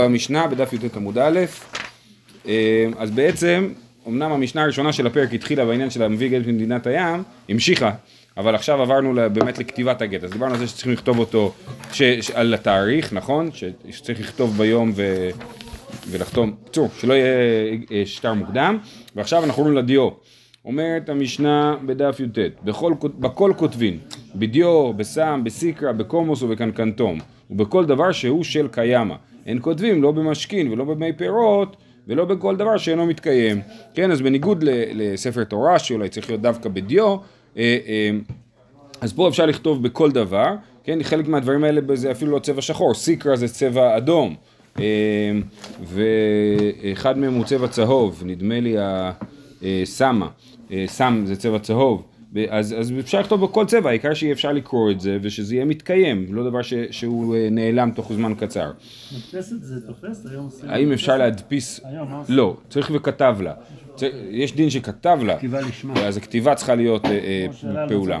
במשנה 0.00 0.46
בדף 0.46 0.72
י"ט 0.72 0.96
עמוד 0.96 1.18
א', 1.18 1.40
אה, 2.48 2.86
אז 2.98 3.10
בעצם, 3.10 3.68
אמנם 4.08 4.32
המשנה 4.32 4.62
הראשונה 4.62 4.92
של 4.92 5.06
הפרק 5.06 5.34
התחילה 5.34 5.64
בעניין 5.64 5.90
של 5.90 6.02
המביא 6.02 6.28
גט 6.28 6.46
במדינת 6.46 6.86
הים, 6.86 7.22
המשיכה, 7.48 7.90
אבל 8.36 8.54
עכשיו 8.54 8.82
עברנו 8.82 9.14
באמת 9.32 9.58
לכתיבת 9.58 10.02
הגט, 10.02 10.24
אז 10.24 10.30
דיברנו 10.30 10.52
על 10.52 10.58
זה 10.58 10.66
שצריכים 10.66 10.92
לכתוב 10.92 11.18
אותו 11.18 11.52
ש, 11.92 12.02
ש, 12.02 12.30
על 12.30 12.54
התאריך, 12.54 13.12
נכון? 13.12 13.50
שצריך 13.90 14.20
לכתוב 14.20 14.58
ביום 14.58 14.92
ו, 14.94 15.28
ולחתום, 16.08 16.56
בקיצור, 16.62 16.88
שלא 17.00 17.14
יהיה 17.14 17.34
אה, 17.92 18.02
שטר 18.06 18.34
מוקדם, 18.34 18.78
ועכשיו 19.14 19.44
אנחנו 19.44 19.62
עוברים 19.62 19.78
לדיו. 19.78 20.08
אומרת 20.64 21.08
המשנה 21.08 21.76
בדף 21.86 22.20
י"ט, 22.20 22.38
בכל, 22.64 22.92
בכל 23.18 23.52
כותבין, 23.56 23.98
בדיו, 24.34 24.92
בסם, 24.92 25.40
בסיקרא, 25.44 25.92
בקומוס 25.92 26.42
ובקנקנטום, 26.42 27.18
ובכל 27.50 27.84
דבר 27.84 28.12
שהוא 28.12 28.44
של 28.44 28.68
קיימא. 28.68 29.14
אין 29.46 29.58
כותבים 29.60 30.02
לא 30.02 30.12
במשכין 30.12 30.72
ולא 30.72 30.84
במי 30.84 31.12
פירות 31.12 31.76
ולא 32.06 32.24
בכל 32.24 32.56
דבר 32.56 32.76
שאינו 32.76 33.06
מתקיים. 33.06 33.60
כן, 33.94 34.10
אז 34.10 34.22
בניגוד 34.22 34.64
לספר 34.92 35.44
תורה 35.44 35.78
שאולי 35.78 36.08
צריך 36.08 36.28
להיות 36.28 36.42
דווקא 36.42 36.68
בדיו, 36.68 37.16
אה, 37.56 37.78
אה, 37.86 38.10
אז 39.00 39.12
פה 39.12 39.28
אפשר 39.28 39.46
לכתוב 39.46 39.82
בכל 39.82 40.10
דבר, 40.10 40.54
כן, 40.84 41.02
חלק 41.02 41.28
מהדברים 41.28 41.64
האלה 41.64 41.80
זה 41.94 42.10
אפילו 42.10 42.32
לא 42.32 42.38
צבע 42.38 42.62
שחור, 42.62 42.94
סיקרא 42.94 43.36
זה 43.36 43.48
צבע 43.48 43.96
אדום, 43.96 44.34
אה, 44.78 44.84
ואחד 45.82 47.18
מהם 47.18 47.34
הוא 47.34 47.44
צבע 47.44 47.68
צהוב, 47.68 48.22
נדמה 48.26 48.60
לי 48.60 48.76
הסמה, 49.82 50.28
סם 50.86 51.22
זה 51.26 51.36
צבע 51.36 51.58
צהוב. 51.58 52.02
אז, 52.50 52.74
אז 52.78 52.92
אפשר 53.00 53.20
לכתוב 53.20 53.44
בכל 53.44 53.66
צבע, 53.66 53.90
העיקר 53.90 54.14
שיהיה 54.14 54.32
אפשר 54.32 54.52
לקרוא 54.52 54.90
את 54.90 55.00
זה 55.00 55.18
ושזה 55.22 55.54
יהיה 55.54 55.64
מתקיים, 55.64 56.26
לא 56.30 56.50
דבר 56.50 56.62
ש, 56.62 56.74
שהוא 56.90 57.36
אה, 57.36 57.48
נעלם 57.50 57.90
תוך 57.94 58.12
זמן 58.12 58.34
קצר. 58.34 58.70
מדפסת 59.14 59.56
זה 59.62 59.86
תופס? 59.86 60.26
היום 60.30 60.44
עושים... 60.44 60.70
האם 60.70 60.92
אפשר 60.92 61.16
להדפיס? 61.16 61.80
היום, 61.84 62.10
מה 62.10 62.18
עושים? 62.18 62.34
לא, 62.34 62.56
צריך 62.68 62.90
וכתב 62.94 63.36
לה. 63.40 63.54
יש 64.30 64.54
דין 64.56 64.70
שכתב 64.70 65.18
לה. 65.22 65.36
אז 65.96 66.16
הכתיבה 66.16 66.54
צריכה 66.54 66.74
להיות 66.74 67.04
אה, 67.04 67.46
אה, 67.76 67.88
פעולה. 67.88 68.20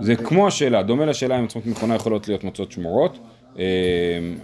זה 0.00 0.16
כמו 0.16 0.46
השאלה, 0.46 0.82
דומה 0.82 1.06
לשאלה 1.06 1.38
אם 1.38 1.44
עצמות 1.44 1.66
מכונה 1.66 1.94
יכולות 1.94 2.28
להיות 2.28 2.44
מוצאות 2.44 2.72
שמורות, 2.72 3.18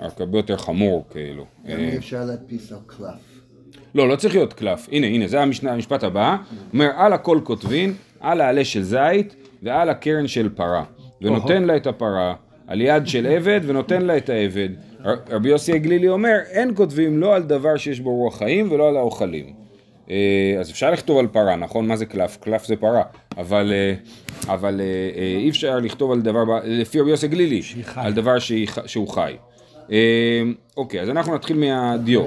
רק 0.01 0.21
הרבה 0.21 0.39
יותר 0.39 0.57
חמור 0.57 1.05
כאילו. 1.11 1.45
גם 1.69 1.79
אפשר 1.97 2.25
להדפיס 2.25 2.73
על 2.73 2.79
קלף. 2.87 3.33
לא, 3.95 4.09
לא 4.09 4.17
צריך 4.17 4.35
להיות 4.35 4.53
קלף. 4.53 4.89
הנה, 4.93 5.07
הנה, 5.07 5.29
זה 5.29 5.43
המשפט 5.43 6.05
הבא. 6.05 6.37
אומר, 6.73 6.91
על 6.97 7.13
הכל 7.13 7.41
כותבין, 7.45 7.95
על 8.23 8.41
העלה 8.41 8.65
של 8.65 8.83
זית 8.83 9.35
ועל 9.63 9.89
הקרן 9.89 10.27
של 10.27 10.49
פרה. 10.49 10.85
ונותן 11.23 11.63
לה 11.63 11.77
את 11.77 11.87
הפרה, 11.87 12.35
על 12.67 12.81
יד 12.81 13.07
של 13.07 13.27
עבד 13.27 13.61
ונותן 13.67 14.03
לה 14.03 14.17
את 14.17 14.29
העבד. 14.29 14.69
רבי 15.31 15.49
יוסי 15.49 15.73
הגלילי 15.73 16.09
אומר, 16.09 16.39
אין 16.51 16.73
כותבים 16.75 17.19
לא 17.19 17.35
על 17.35 17.43
דבר 17.43 17.77
שיש 17.77 18.01
בו 18.01 18.15
רוח 18.15 18.39
חיים 18.39 18.73
ולא 18.73 18.89
על 18.89 18.97
האוכלים. 18.97 19.47
אה, 20.11 20.57
אז 20.61 20.71
אפשר 20.71 20.91
לכתוב 20.91 21.19
על 21.19 21.27
פרה, 21.27 21.57
נכון? 21.57 21.87
מה 21.87 21.97
זה 21.97 22.07
קלף? 22.07 22.37
קלף 22.37 22.67
זה 22.67 22.77
פרה. 22.77 23.03
אבל, 23.39 23.73
אה, 23.73 23.95
אבל 24.55 24.81
אה, 24.81 25.23
אי 25.23 25.51
אפשר 25.51 25.79
לכתוב 25.79 26.13
על 26.13 26.21
דבר, 26.21 26.43
לפי 26.65 27.01
רבי 27.01 27.11
יוסי 27.11 27.27
הגלילי, 27.27 27.61
על 27.97 28.13
דבר 28.13 28.39
שהוא 28.87 29.09
חי. 29.09 29.37
אוקיי, 30.77 31.01
אז 31.01 31.11
אנחנו 31.11 31.35
נתחיל 31.35 31.57
מהדיו. 31.57 32.23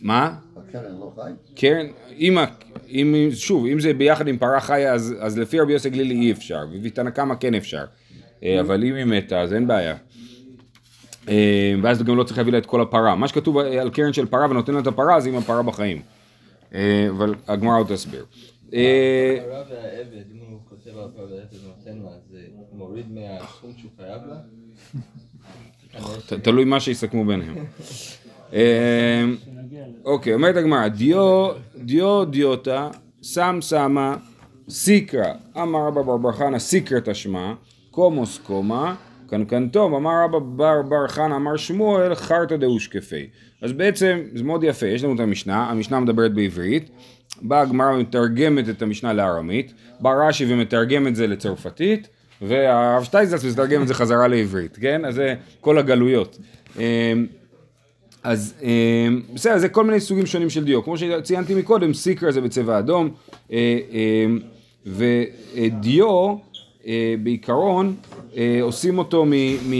מה? 0.00 0.34
הקרן 0.56 0.98
לא 1.00 1.12
חי? 1.14 1.30
קרן, 1.54 1.86
אם, 2.18 2.38
אם, 2.88 3.28
שוב, 3.34 3.66
אם 3.66 3.80
זה 3.80 3.94
ביחד 3.94 4.28
עם 4.28 4.38
פרה 4.38 4.60
חיה, 4.60 4.92
אז, 4.92 5.14
אז 5.20 5.38
לפי 5.38 5.60
רבי 5.60 5.72
יוסי 5.72 5.90
גלילי 5.90 6.14
אי 6.14 6.32
אפשר, 6.32 6.66
ובתנא 6.72 7.10
קמא 7.10 7.34
כן 7.40 7.54
אפשר. 7.54 7.84
אה, 8.42 8.60
אבל 8.60 8.84
אם 8.84 8.94
היא 8.94 9.04
מתה, 9.04 9.40
אז 9.40 9.52
אין 9.52 9.66
בעיה. 9.66 9.96
אה, 11.28 11.74
ואז 11.82 12.02
גם 12.02 12.16
לא 12.16 12.24
צריך 12.24 12.38
להביא 12.38 12.52
לה 12.52 12.58
את 12.58 12.66
כל 12.66 12.80
הפרה. 12.80 13.14
מה 13.14 13.28
שכתוב 13.28 13.58
על 13.58 13.90
קרן 13.90 14.12
של 14.12 14.26
פרה 14.26 14.50
ונותן 14.50 14.74
לה 14.74 14.80
את 14.80 14.86
הפרה, 14.86 15.20
זה 15.20 15.28
עם 15.28 15.36
הפרה 15.36 15.62
בחיים. 15.62 16.02
אה, 16.74 17.06
אבל 17.10 17.34
הגמרא 17.48 17.78
עוד 17.78 17.94
תסביר. 17.94 18.24
הפרה 18.68 19.62
והעבד, 19.70 20.24
אם 20.32 20.38
הוא 20.50 20.60
כותב 20.68 20.98
על 20.98 21.04
הפרה 21.04 21.24
והעבד 21.24 21.54
ונותן 21.64 21.98
לה, 22.02 22.10
זה 22.30 22.38
מוריד 22.72 23.06
מהסכום 23.12 23.72
שהוא 23.78 23.90
חייב 23.96 24.22
לה? 24.26 24.36
תלוי 26.42 26.64
מה 26.64 26.80
שיסכמו 26.80 27.24
ביניהם. 27.24 27.54
אוקיי, 30.04 30.34
אומרת 30.34 30.56
הגמרא, 30.56 30.88
דיו, 30.88 31.48
דיו 31.76 32.24
דיוטה, 32.24 32.88
סם 33.22 33.58
סמה, 33.62 34.16
סיקרא, 34.68 35.32
אמר 35.62 35.86
רבא 35.86 36.02
בר 36.02 36.16
בר 36.16 36.32
חנא 36.32 36.58
סיקרא 36.58 37.00
תשמע, 37.04 37.52
קומוס 37.90 38.38
קומה, 38.38 38.94
קנקנטום, 39.26 39.94
אמר 39.94 40.24
רבא 40.24 40.38
בר 40.38 40.82
בר 40.82 41.08
חנא, 41.08 41.36
אמר 41.36 41.56
שמואל, 41.56 42.14
חרטא 42.14 42.56
דאושקפי. 42.56 43.26
אז 43.62 43.72
בעצם, 43.72 44.20
זה 44.34 44.44
מאוד 44.44 44.64
יפה, 44.64 44.86
יש 44.86 45.04
לנו 45.04 45.14
את 45.14 45.20
המשנה, 45.20 45.70
המשנה 45.70 46.00
מדברת 46.00 46.34
בעברית, 46.34 46.90
באה 47.42 47.60
הגמרא 47.60 47.94
ומתרגמת 47.94 48.68
את 48.68 48.82
המשנה 48.82 49.12
לארמית, 49.12 49.74
בא 50.00 50.10
רש"י 50.10 50.52
ומתרגם 50.52 51.06
את 51.06 51.16
זה 51.16 51.26
לצרפתית, 51.26 52.08
והרב 52.42 53.04
שטייזלס 53.04 53.44
מתרגם 53.44 53.82
את 53.82 53.88
זה 53.88 53.94
חזרה 53.94 54.28
לעברית, 54.28 54.78
כן? 54.80 55.04
אז 55.04 55.14
זה 55.14 55.34
כל 55.60 55.78
הגלויות. 55.78 56.38
אז 58.22 58.54
אמ, 58.62 59.20
בסדר, 59.34 59.58
זה 59.58 59.68
כל 59.68 59.84
מיני 59.84 60.00
סוגים 60.00 60.26
שונים 60.26 60.50
של 60.50 60.64
דיו. 60.64 60.82
כמו 60.84 60.98
שציינתי 60.98 61.54
מקודם, 61.54 61.94
סיקרא 61.94 62.30
זה 62.30 62.40
בצבע 62.40 62.78
אדום, 62.78 63.10
אה, 63.52 63.78
אמ, 63.90 64.38
ודיו 64.86 66.34
אה, 66.86 67.14
בעיקרון 67.22 67.94
אה, 68.36 68.58
עושים 68.62 68.98
אותו 68.98 69.24
מ... 69.24 69.32
מ 69.70 69.74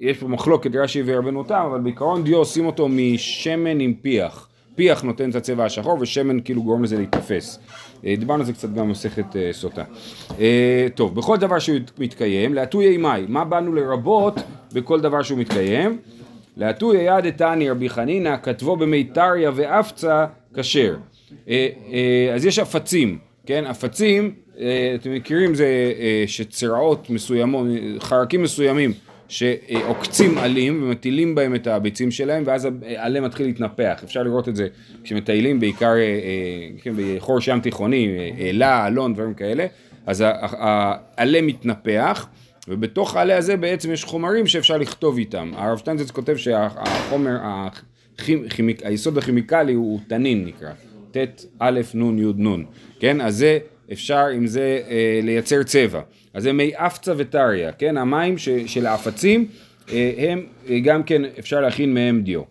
יש 0.00 0.18
פה 0.18 0.28
מחלוקת 0.28 0.70
רש"י 0.74 1.02
ורבנו 1.06 1.44
תם, 1.44 1.64
אבל 1.70 1.80
בעיקרון 1.80 2.24
דיו 2.24 2.36
עושים 2.36 2.66
אותו 2.66 2.88
משמן 2.88 3.80
עם 3.80 3.94
פיח. 3.94 4.48
פיח 4.74 5.02
נותן 5.02 5.30
את 5.30 5.34
הצבע 5.34 5.64
השחור 5.64 5.98
ושמן 6.00 6.40
כאילו 6.44 6.62
גורם 6.62 6.84
לזה 6.84 6.98
להתאפס. 6.98 7.58
דיברנו 8.02 8.40
על 8.40 8.46
זה 8.46 8.52
קצת 8.52 8.68
גם 8.68 8.88
במסכת 8.88 9.26
סוטה. 9.52 9.84
טוב, 10.94 11.14
בכל 11.14 11.36
דבר 11.36 11.58
שהוא 11.58 11.78
מתקיים, 11.98 12.54
להטויי 12.54 12.96
מאי, 12.96 13.24
מה 13.28 13.44
באנו 13.44 13.72
לרבות 13.72 14.34
בכל 14.72 15.00
דבר 15.00 15.22
שהוא 15.22 15.38
מתקיים? 15.38 15.98
להטוי 16.56 16.96
יד 16.96 17.26
דתני 17.26 17.70
רבי 17.70 17.88
חנינא 17.88 18.36
כתבו 18.42 18.76
במיתריה 18.76 19.50
ואפצה 19.54 20.26
כשר. 20.54 20.96
אה, 21.48 21.68
אה, 21.92 22.34
אז 22.34 22.46
יש 22.46 22.58
אפצים, 22.58 23.18
כן? 23.46 23.66
אפצים, 23.66 24.34
אה, 24.58 24.92
אתם 24.94 25.14
מכירים 25.14 25.54
זה 25.54 25.66
שצרעות 26.26 27.10
מסוימות, 27.10 27.66
חרקים 27.98 28.42
מסוימים 28.42 28.92
שעוקצים 29.28 30.38
עלים 30.38 30.82
ומטילים 30.82 31.34
בהם 31.34 31.54
את 31.54 31.66
הביצים 31.66 32.10
שלהם 32.10 32.42
ואז 32.46 32.68
העלה 32.86 33.20
מתחיל 33.20 33.46
להתנפח, 33.46 34.00
אפשר 34.04 34.22
לראות 34.22 34.48
את 34.48 34.56
זה 34.56 34.68
כשמטיילים 35.04 35.60
בעיקר 35.60 35.92
כן, 36.82 36.92
בחור 36.96 37.40
שים 37.40 37.60
תיכוני, 37.60 38.08
אלה, 38.38 38.86
אלון, 38.86 39.14
דברים 39.14 39.34
כאלה, 39.34 39.66
אז 40.06 40.24
העלה 40.26 41.42
מתנפח 41.42 42.28
ובתוך 42.68 43.16
העלה 43.16 43.36
הזה 43.36 43.56
בעצם 43.56 43.92
יש 43.92 44.04
חומרים 44.04 44.46
שאפשר 44.46 44.76
לכתוב 44.76 45.18
איתם. 45.18 45.52
הרב 45.54 45.78
שטיינזץ 45.78 46.10
כותב 46.10 46.36
שהחומר, 46.36 47.36
הכימיק, 48.18 48.86
היסוד 48.86 49.18
הכימיקלי 49.18 49.72
הוא 49.72 50.00
תנין 50.08 50.44
נקרא, 50.44 50.72
ט' 51.10 51.44
א' 51.58 51.80
נ' 51.94 52.18
י' 52.18 52.32
נ', 52.36 52.64
כן? 53.00 53.20
אז 53.20 53.36
זה 53.36 53.58
אפשר 53.92 54.26
עם 54.26 54.46
זה 54.46 54.80
אה, 54.88 55.20
לייצר 55.22 55.62
צבע. 55.62 56.00
אז 56.34 56.42
זה 56.42 56.52
מי 56.52 56.72
אפצה 56.74 57.12
וטריה, 57.16 57.72
כן? 57.72 57.96
המים 57.96 58.38
ש, 58.38 58.48
של 58.48 58.86
האפצים 58.86 59.46
אה, 59.92 60.12
הם 60.18 60.46
אה, 60.68 60.80
גם 60.80 61.02
כן 61.02 61.22
אפשר 61.38 61.60
להכין 61.60 61.94
מהם 61.94 62.22
דיו. 62.22 62.42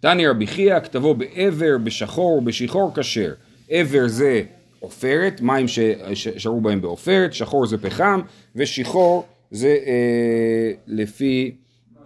תני 0.00 0.26
רבי 0.26 0.46
חייא 0.46 0.80
כתבו 0.80 1.14
בעבר, 1.14 1.78
בשחור, 1.84 2.42
בשיחור 2.42 2.92
כשר. 2.94 3.32
עבר 3.70 4.06
זה 4.06 4.42
עופרת, 4.80 5.40
מים 5.40 5.66
ששרו 6.14 6.60
בהם 6.60 6.80
בעופרת, 6.80 7.32
שחור 7.32 7.66
זה 7.66 7.78
פחם, 7.78 8.20
ושיחור 8.56 9.24
זה 9.50 9.78
אה, 9.86 10.72
לפי, 10.86 11.56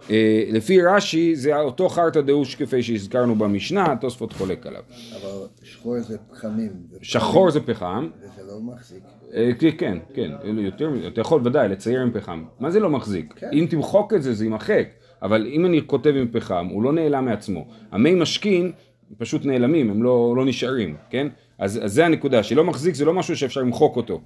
אה, 0.09 0.43
לפי 0.51 0.81
רש"י 0.81 1.35
זה 1.35 1.59
אותו 1.59 1.89
חרטא 1.89 2.21
דאוש 2.21 2.55
כפי 2.55 2.83
שהזכרנו 2.83 3.35
במשנה, 3.35 3.91
התוספות 3.91 4.33
חולק 4.33 4.67
עליו. 4.67 4.81
אבל 5.21 5.47
שחור 5.63 5.99
זה 5.99 6.17
פחמים. 6.31 6.71
שחור 7.01 7.51
זה 7.51 7.59
פחם. 7.59 8.09
וזה 8.19 8.43
לא 8.47 8.59
מחזיק. 8.61 9.03
אה, 9.33 9.51
כן, 9.77 9.97
כן, 10.13 10.31
יותר, 10.43 10.89
אתה 11.07 11.21
יכול 11.21 11.41
ודאי 11.47 11.69
לצייר 11.69 12.01
עם 12.01 12.11
פחם. 12.13 12.43
מה 12.59 12.71
זה 12.71 12.79
לא 12.79 12.89
מחזיק? 12.89 13.33
כן. 13.37 13.49
אם 13.53 13.65
תמחוק 13.69 14.13
את 14.13 14.23
זה, 14.23 14.33
זה 14.33 14.43
יימחק. 14.43 14.87
אבל 15.21 15.47
אם 15.47 15.65
אני 15.65 15.81
כותב 15.85 16.13
עם 16.15 16.27
פחם, 16.31 16.67
הוא 16.71 16.83
לא 16.83 16.93
נעלם 16.93 17.25
מעצמו. 17.25 17.67
המי 17.91 18.15
משכין 18.15 18.71
פשוט 19.17 19.45
נעלמים, 19.45 19.89
הם 19.89 20.03
לא, 20.03 20.33
לא 20.37 20.45
נשארים, 20.45 20.95
כן? 21.09 21.27
אז, 21.61 21.79
אז 21.83 21.93
זה 21.93 22.05
הנקודה, 22.05 22.43
שלא 22.43 22.63
מחזיק 22.63 22.95
זה 22.95 23.05
לא 23.05 23.13
משהו 23.13 23.37
שאפשר 23.37 23.61
למחוק 23.61 23.95
אותו. 23.95 24.21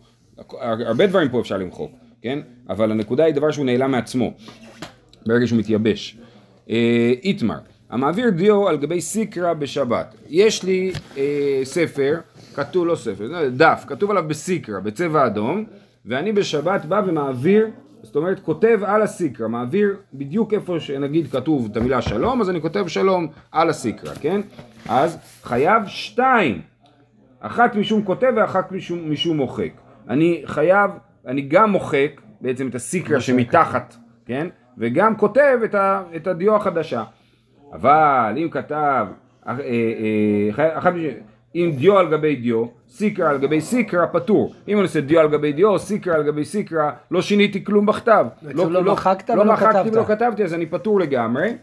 הרבה 0.61 1.07
דברים 1.07 1.29
פה 1.29 1.39
אפשר 1.39 1.57
למחוק, 1.57 1.91
כן? 2.21 2.39
אבל 2.69 2.91
הנקודה 2.91 3.23
היא 3.23 3.33
דבר 3.33 3.51
שהוא 3.51 3.65
נעלם 3.65 3.91
מעצמו, 3.91 4.33
ברגע 5.25 5.47
שהוא 5.47 5.59
מתייבש. 5.59 6.17
אה, 6.69 7.13
איתמר, 7.23 7.57
המעביר 7.89 8.29
דיו 8.29 8.67
על 8.67 8.77
גבי 8.77 9.01
סיקרא 9.01 9.53
בשבת. 9.53 10.15
יש 10.29 10.63
לי 10.63 10.91
אה, 11.17 11.61
ספר, 11.63 12.19
כתוב 12.53 12.85
לא 12.85 12.95
ספר, 12.95 13.49
דף, 13.49 13.85
כתוב 13.87 14.11
עליו 14.11 14.23
בסיקרא, 14.27 14.79
בצבע 14.79 15.25
אדום, 15.25 15.65
ואני 16.05 16.31
בשבת 16.31 16.85
בא 16.85 17.01
ומעביר 17.07 17.67
זאת 18.03 18.15
אומרת 18.15 18.39
כותב 18.39 18.79
על 18.85 19.01
הסיקרא, 19.01 19.47
מעביר 19.47 19.95
בדיוק 20.13 20.53
איפה 20.53 20.79
שנגיד 20.79 21.31
כתוב 21.31 21.67
את 21.71 21.77
המילה 21.77 22.01
שלום, 22.01 22.41
אז 22.41 22.49
אני 22.49 22.61
כותב 22.61 22.87
שלום 22.87 23.27
על 23.51 23.69
הסיקרא, 23.69 24.13
כן? 24.21 24.41
אז 24.89 25.17
חייב 25.43 25.83
שתיים, 25.87 26.61
אחת 27.45 27.75
משום 27.75 28.03
כותב 28.03 28.33
ואחת 28.35 28.71
משום, 28.71 29.11
משום 29.11 29.37
מוחק. 29.37 29.71
אני 30.09 30.41
חייב, 30.45 30.91
אני 31.27 31.41
גם 31.41 31.69
מוחק 31.71 32.21
בעצם 32.41 32.67
את 32.67 32.75
הסיקרא 32.75 33.19
שמתחת, 33.19 33.95
כן? 34.25 34.47
וגם 34.77 35.17
כותב 35.17 35.59
את, 35.65 35.75
ה, 35.75 36.03
את 36.15 36.27
הדיו 36.27 36.55
החדשה. 36.55 37.03
אבל 37.73 38.33
אם 38.37 38.49
כתב, 38.49 39.07
אה, 39.47 39.55
אה, 39.59 39.63
אה, 40.59 40.77
אחת 40.77 40.93
משום... 40.93 41.09
אם 41.55 41.71
דיו 41.77 41.97
על 41.97 42.11
גבי 42.11 42.35
דיו, 42.35 42.65
סיקרא 42.87 43.29
על 43.29 43.37
גבי 43.37 43.61
סיקרא, 43.61 44.05
פטור. 44.11 44.53
אם 44.67 44.73
אני 44.77 44.83
עושה 44.83 45.01
דיו 45.01 45.19
על 45.19 45.27
גבי 45.27 45.53
דיו, 45.53 45.79
סיקרא 45.79 46.15
על 46.15 46.23
גבי 46.23 46.45
סיקרא, 46.45 46.91
לא 47.11 47.21
שיניתי 47.21 47.63
כלום 47.63 47.85
בכתב. 47.85 48.25
לא 48.41 48.69
מחקת 48.93 49.29
לא 49.29 49.41
ולא 49.41 49.53
מחקתי 49.53 49.73
כתבת. 49.73 49.93
ולא 49.93 50.03
כתבתי, 50.03 50.43
אז 50.43 50.53
אני 50.53 50.65
פטור 50.65 50.99
לגמרי. 50.99 51.53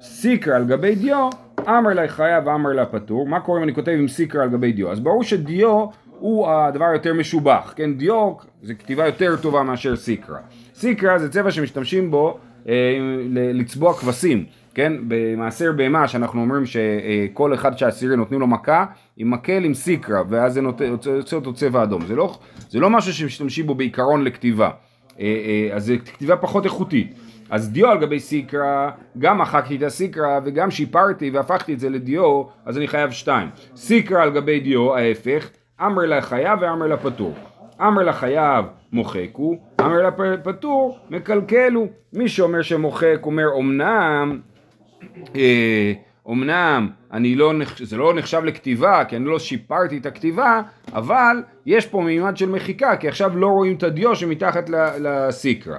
סיקרא 0.00 0.56
על 0.56 0.64
גבי 0.64 0.94
דיו, 0.94 1.30
אמר 1.78 1.94
לה 1.94 2.08
חייב 2.08 2.46
ואמר 2.46 2.72
לה 2.72 2.86
פטור. 2.86 3.28
מה 3.28 3.40
קורה 3.40 3.58
אם 3.58 3.64
אני 3.64 3.74
כותב 3.74 3.92
עם 3.98 4.08
סיקרא 4.08 4.42
על 4.42 4.48
גבי 4.48 4.72
דיו? 4.72 4.92
אז 4.92 5.00
ברור 5.00 5.22
שדיו 5.22 5.86
הוא 6.18 6.48
הדבר 6.48 6.84
היותר 6.84 7.14
משובח, 7.14 7.72
כן? 7.76 7.94
דיו 7.94 8.32
זה 8.62 8.74
כתיבה 8.74 9.06
יותר 9.06 9.36
טובה 9.36 9.62
מאשר 9.62 9.96
סיקרא. 9.96 10.38
סיקרא 10.74 11.18
זה 11.18 11.28
צבע 11.28 11.50
שמשתמשים 11.50 12.10
בו 12.10 12.38
אה, 12.68 12.98
לצבוע 13.32 13.94
כבשים, 13.94 14.44
כן? 14.74 14.92
במעשר 15.08 15.72
בהמה 15.72 16.08
שאנחנו 16.08 16.40
אומרים 16.40 16.62
שכל 16.66 17.54
אחד 17.54 17.78
שהעשירי 17.78 18.16
נותנים 18.16 18.40
לו 18.40 18.46
מכה 18.46 18.84
עם 19.16 19.30
מקל 19.30 19.64
עם 19.64 19.74
סיקרא 19.74 20.22
ואז 20.28 20.54
זה 20.54 20.60
יוצא 21.10 21.36
אותו 21.36 21.52
צבע 21.52 21.82
אדום. 21.82 22.06
זה 22.06 22.16
לא, 22.16 22.38
זה 22.68 22.80
לא 22.80 22.90
משהו 22.90 23.12
שמשתמשים 23.12 23.66
בו 23.66 23.74
בעיקרון 23.74 24.24
לכתיבה. 24.24 24.70
אה, 25.20 25.24
אה, 25.70 25.76
אז 25.76 25.86
זו 25.86 25.94
כתיבה 26.04 26.36
פחות 26.36 26.64
איכותית. 26.64 27.14
אז 27.50 27.72
דיו 27.72 27.90
על 27.90 27.98
גבי 27.98 28.20
סיקרא, 28.20 28.90
גם 29.18 29.38
מחקתי 29.38 29.76
את 29.76 29.82
הסיקרא 29.82 30.40
וגם 30.44 30.70
שיפרתי 30.70 31.30
והפכתי 31.30 31.74
את 31.74 31.80
זה 31.80 31.90
לדיו, 31.90 32.42
אז 32.66 32.78
אני 32.78 32.88
חייב 32.88 33.10
שתיים. 33.10 33.48
סיקרא 33.76 34.22
על 34.22 34.30
גבי 34.30 34.60
דיו, 34.60 34.96
ההפך, 34.96 35.50
אמר 35.80 36.02
לה 36.02 36.20
חייב 36.22 36.58
ואמר 36.62 36.86
לה 36.86 36.96
פטור. 36.96 37.34
אמר 37.80 38.02
לה 38.02 38.12
חייב 38.12 38.64
מוחק 38.92 39.28
הוא, 39.32 39.56
אמר 39.80 40.02
לה 40.02 40.10
פ- 40.10 40.44
פטור 40.44 40.98
מקלקל 41.10 41.72
הוא. 41.74 41.88
מי 42.12 42.28
שאומר 42.28 42.62
שמוחק 42.62 43.18
אומר 43.22 43.44
אמנם 43.58 44.40
אה, 45.36 45.92
אמנם 46.30 46.88
אני 47.12 47.34
לא, 47.34 47.52
זה 47.82 47.96
לא 47.96 48.14
נחשב 48.14 48.44
לכתיבה, 48.44 49.04
כי 49.04 49.16
אני 49.16 49.24
לא 49.24 49.38
שיפרתי 49.38 49.98
את 49.98 50.06
הכתיבה, 50.06 50.60
אבל 50.92 51.36
יש 51.66 51.86
פה 51.86 52.00
מימד 52.00 52.36
של 52.36 52.48
מחיקה, 52.48 52.96
כי 52.96 53.08
עכשיו 53.08 53.36
לא 53.36 53.46
רואים 53.46 53.76
את 53.76 53.82
הדיו 53.82 54.14
שמתחת 54.16 54.70
לסיקרא. 55.00 55.78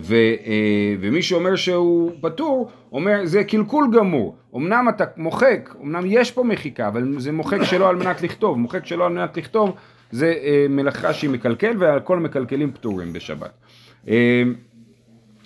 ו, 0.00 0.14
אה, 0.14 0.94
ומי 1.00 1.22
שאומר 1.22 1.56
שהוא 1.56 2.12
פטור, 2.20 2.70
אומר 2.92 3.20
זה 3.24 3.44
קלקול 3.44 3.90
גמור. 3.96 4.36
אמנם 4.56 4.88
אתה 4.88 5.04
מוחק, 5.16 5.74
אמנם 5.82 6.02
יש 6.06 6.30
פה 6.30 6.44
מחיקה, 6.44 6.88
אבל 6.88 7.14
זה 7.18 7.32
מוחק 7.32 7.62
שלא 7.62 7.88
על 7.88 7.96
מנת 7.96 8.22
לכתוב. 8.22 8.58
מוחק 8.58 8.86
שלא 8.86 9.06
על 9.06 9.12
מנת 9.12 9.36
לכתוב 9.36 9.76
זה 10.10 10.34
אה, 10.42 10.66
מלאכה 10.68 11.12
שהיא 11.12 11.30
מקלקל, 11.30 11.76
ועל 11.78 12.00
כל 12.00 12.18
מקלקלים 12.18 12.72
פטורים 12.72 13.12
בשבת. 13.12 13.50
אה, 14.08 14.42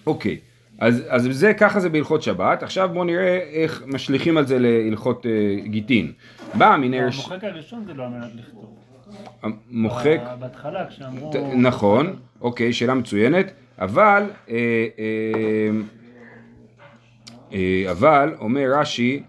אוקיי, 0.06 0.38
אז, 0.78 1.02
אז 1.08 1.28
זה, 1.30 1.54
ככה 1.54 1.80
זה 1.80 1.88
בהלכות 1.88 2.22
שבת, 2.22 2.62
עכשיו 2.62 2.90
בואו 2.92 3.04
נראה 3.04 3.38
איך 3.52 3.82
משליכים 3.86 4.36
על 4.36 4.46
זה 4.46 4.58
להלכות 4.58 5.26
גיטין. 5.64 6.12
בא 6.54 6.76
מנר... 6.80 7.02
המוחק 7.02 7.44
הראשון 7.44 7.84
זה 7.86 7.94
לא 7.94 8.04
על 8.04 8.10
מנת 8.10 8.30
לכתוב. 8.34 8.72
מוחק, 9.70 10.20
בהתחלה 10.38 10.86
כשאמרו... 10.86 11.32
נכון, 11.54 12.16
אוקיי, 12.40 12.72
שאלה 12.72 12.94
מצוינת, 12.94 13.52
אבל, 13.82 14.22
אה, 14.50 14.54
אה, 14.98 15.70
אה, 17.52 17.90
אבל, 17.90 18.34
אומר 18.40 18.72
רש"י, 18.78 19.22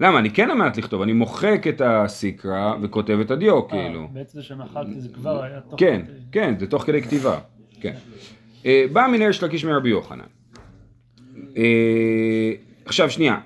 למה, 0.00 0.18
אני 0.18 0.30
כן 0.30 0.50
על 0.50 0.56
מנת 0.56 0.76
לכתוב, 0.76 1.02
אני 1.02 1.12
מוחק 1.12 1.64
את 1.68 1.80
הסיקרא 1.84 2.74
וכותב 2.82 3.18
את 3.20 3.30
הדיו, 3.30 3.68
כאילו. 3.68 4.08
בעצם 4.12 4.38
זה 4.38 4.42
שמחקתי 4.44 5.00
זה 5.00 5.08
כבר 5.08 5.42
היה 5.42 5.60
תוך... 5.60 5.80
כן, 5.80 6.00
כדי- 6.06 6.12
כן, 6.32 6.54
זה 6.58 6.66
תוך 6.66 6.82
כדי 6.82 7.02
כתיבה, 7.02 7.38
כן. 7.80 7.94
בא 8.92 9.06
מנהל 9.12 9.32
של 9.32 9.46
לקיש 9.46 9.64
מרבי 9.64 9.88
יוחנן. 9.88 10.24
עכשיו 12.84 13.10
שנייה, 13.10 13.38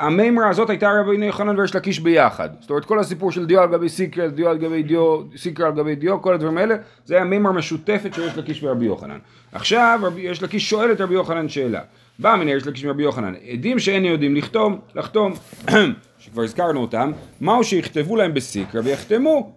המימרה 0.00 0.48
הזאת 0.48 0.70
הייתה 0.70 0.90
רבי 1.00 1.26
יוחנן 1.26 1.58
וריש 1.58 1.74
לקיש 1.74 2.00
ביחד. 2.00 2.48
זאת 2.60 2.70
אומרת 2.70 2.84
כל 2.84 2.98
הסיפור 2.98 3.32
של 3.32 3.46
דיו 3.46 3.60
על 3.60 3.68
גבי 3.68 3.88
סיקרא, 3.88 4.26
דיו 4.26 4.48
על 4.48 4.58
גבי 4.58 4.82
דיו, 4.82 5.20
סיקרא 5.36 5.66
על 5.66 5.72
גבי 5.72 5.94
דיו, 5.94 6.22
כל 6.22 6.34
הדברים 6.34 6.58
האלה, 6.58 6.74
זה 7.04 7.14
היה 7.14 7.24
מימרה 7.24 7.52
משותפת 7.52 8.14
של 8.14 8.22
ריש 8.22 8.38
לקיש 8.38 8.64
ורבי 8.64 8.86
יוחנן. 8.86 9.18
עכשיו 9.52 10.00
ריש 10.14 10.42
לקיש 10.42 10.70
שואל 10.70 10.92
את 10.92 11.00
רבי 11.00 11.14
יוחנן 11.14 11.48
שאלה. 11.48 11.80
בא 12.18 12.36
מנהל 12.36 12.54
ריש 12.54 12.66
לקיש 12.66 12.84
מרבי 12.84 13.02
יוחנן, 13.02 13.34
עדים 13.52 13.78
שאין 13.78 14.04
יודעים 14.04 14.36
לכתום, 14.36 14.78
לחתום, 14.94 15.32
שכבר 16.18 16.42
הזכרנו 16.42 16.80
אותם, 16.80 17.12
מהו 17.40 17.64
שיכתבו 17.64 18.16
להם 18.16 18.34
בסיקרא 18.34 18.80
ויחתמו 18.84 19.52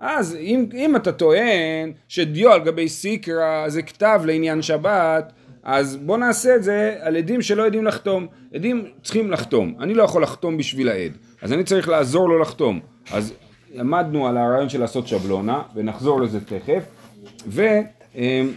אז 0.00 0.36
אם, 0.40 0.66
אם 0.74 0.96
אתה 0.96 1.12
טוען 1.12 1.92
שדיו 2.08 2.52
על 2.52 2.64
גבי 2.64 2.88
סיקרא 2.88 3.68
זה 3.68 3.82
כתב 3.82 4.22
לעניין 4.24 4.62
שבת, 4.62 5.32
אז 5.64 5.96
בוא 5.96 6.18
נעשה 6.18 6.56
את 6.56 6.62
זה 6.62 6.96
על 7.00 7.16
עדים 7.16 7.42
שלא 7.42 7.62
יודעים 7.62 7.84
לחתום. 7.84 8.26
עדים 8.54 8.86
צריכים 9.02 9.30
לחתום. 9.30 9.74
אני 9.80 9.94
לא 9.94 10.02
יכול 10.02 10.22
לחתום 10.22 10.56
בשביל 10.56 10.88
העד, 10.88 11.12
אז 11.42 11.52
אני 11.52 11.64
צריך 11.64 11.88
לעזור 11.88 12.28
לו 12.28 12.38
לחתום. 12.38 12.80
אז 13.12 13.32
למדנו 13.74 14.28
על 14.28 14.36
הרעיון 14.36 14.68
של 14.68 14.80
לעשות 14.80 15.08
שבלונה, 15.08 15.62
ונחזור 15.74 16.20
לזה 16.20 16.40
תכף. 16.40 16.84
ו... 17.46 17.62
אמ, 18.14 18.52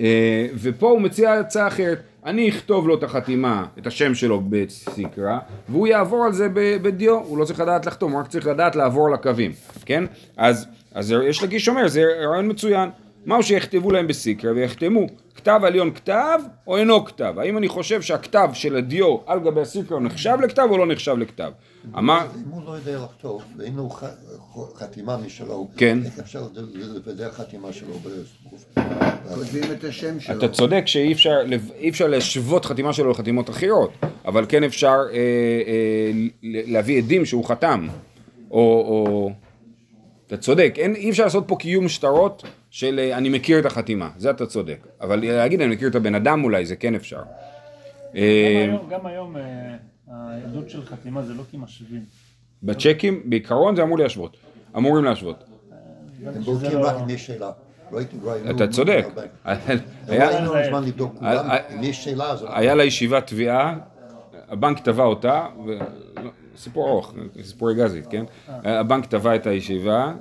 אה, 0.00 0.46
ופה 0.54 0.90
הוא 0.90 1.00
מציע 1.00 1.32
הצעה 1.32 1.68
אחרת, 1.68 2.02
אני 2.24 2.48
אכתוב 2.48 2.88
לו 2.88 2.98
את 2.98 3.02
החתימה, 3.02 3.66
את 3.78 3.86
השם 3.86 4.14
שלו 4.14 4.42
בסיקרא, 4.48 5.38
והוא 5.68 5.86
יעבור 5.86 6.24
על 6.24 6.32
זה 6.32 6.48
בדיו, 6.54 7.14
הוא 7.18 7.38
לא 7.38 7.44
צריך 7.44 7.60
לדעת 7.60 7.86
לחתום, 7.86 8.12
הוא 8.12 8.20
רק 8.20 8.28
צריך 8.28 8.46
לדעת 8.46 8.76
לעבור 8.76 9.06
על 9.06 9.14
הקווים, 9.14 9.52
כן? 9.86 10.04
אז, 10.36 10.66
אז 10.94 11.14
יש 11.28 11.42
לגיש 11.42 11.68
אומר, 11.68 11.88
זה 11.88 12.02
רעיון 12.02 12.50
מצוין. 12.50 12.90
מהו 13.26 13.42
שיכתבו 13.42 13.90
להם 13.90 14.06
בסיקרא 14.06 14.50
ויחתמו, 14.50 15.06
כתב 15.40 15.60
עליון 15.64 15.90
כתב 15.94 16.38
או 16.66 16.76
אינו 16.76 17.04
כתב? 17.04 17.34
האם 17.38 17.58
אני 17.58 17.68
חושב 17.68 18.02
שהכתב 18.02 18.50
של 18.54 18.76
הדיו 18.76 19.16
על 19.26 19.40
גבי 19.40 19.60
הסיקרא 19.60 19.96
הוא 19.96 20.04
נחשב 20.04 20.38
לכתב 20.42 20.66
או 20.70 20.78
לא 20.78 20.86
נחשב 20.86 21.16
לכתב? 21.18 21.50
אמר, 21.98 22.26
אם 22.36 22.50
הוא 22.50 22.62
לא 22.66 22.70
יודע 22.70 22.98
לכתוב, 23.04 23.42
ואין 23.56 23.76
לו 23.76 23.88
חתימה 24.74 25.16
משלו, 25.16 25.68
כן. 25.76 25.98
איך 26.04 26.18
אפשר 26.18 26.46
לוודא 26.54 27.30
חתימה 27.30 27.72
שלו? 27.72 27.94
כותבים 29.34 29.72
את 29.72 29.84
השם 29.84 30.20
שלו. 30.20 30.38
אתה 30.38 30.48
צודק 30.48 30.82
שאי 30.86 31.12
אפשר, 31.90 32.08
להשוות 32.08 32.64
חתימה 32.64 32.92
שלו 32.92 33.10
לחתימות 33.10 33.50
אחרות, 33.50 33.90
אבל 34.24 34.46
כן 34.48 34.64
אפשר 34.64 34.98
אה, 35.12 35.16
אה, 35.16 36.10
להביא 36.42 36.98
עדים 36.98 37.24
שהוא 37.24 37.44
חתם, 37.44 37.88
או, 38.50 38.58
או... 38.58 39.30
אתה 40.26 40.36
צודק, 40.36 40.74
אין, 40.76 40.94
אי 40.94 41.10
אפשר 41.10 41.24
לעשות 41.24 41.44
פה 41.46 41.56
קיום 41.56 41.88
שטרות 41.88 42.42
של 42.70 42.98
אה, 42.98 43.16
אני 43.18 43.28
מכיר 43.28 43.58
את 43.58 43.66
החתימה, 43.66 44.10
זה 44.16 44.30
אתה 44.30 44.46
צודק, 44.46 44.86
אבל 45.00 45.20
להגיד 45.32 45.60
אני 45.60 45.74
מכיר 45.74 45.88
את 45.88 45.94
הבן 45.94 46.14
אדם 46.14 46.44
אולי, 46.44 46.66
זה 46.66 46.76
כן 46.76 46.94
אפשר. 46.94 47.16
גם 47.16 47.24
אה, 48.16 48.64
היום- 48.64 48.88
גם 48.90 49.06
היום 49.06 49.36
אה, 49.36 49.42
העדות 50.10 50.70
של 50.70 50.84
חתימה 50.84 51.22
זה 51.22 51.34
לא 51.34 51.42
כי 51.50 51.56
משווים. 51.56 52.02
בצ'קים, 52.62 53.22
בעיקרון 53.24 53.76
זה 53.76 53.82
אמור 53.82 53.98
להשוות, 53.98 54.36
אמורים 54.76 55.04
להשוות. 55.04 55.44
לא-. 57.40 57.50
לא 57.92 57.98
ראינו... 58.24 58.50
אתה 58.50 58.66
צודק. 58.68 59.06
לא 59.14 59.22
היה- 60.08 60.28
אה, 62.70 62.74
לה 62.74 62.84
ישיבת 62.84 63.26
תביעה, 63.26 63.76
הבנק 64.48 64.78
תבע 64.84 65.04
אותה. 65.04 65.46
לא, 65.66 66.30
סיפור 66.56 66.88
ארוך, 66.88 67.14
סיפורי 67.42 67.74
גזית, 67.74 68.06
כן? 68.06 68.24
הבנק 68.48 69.06
תבע 69.06 69.34
את 69.34 69.46
הישיבה 69.46 70.04
אה, 70.06 70.12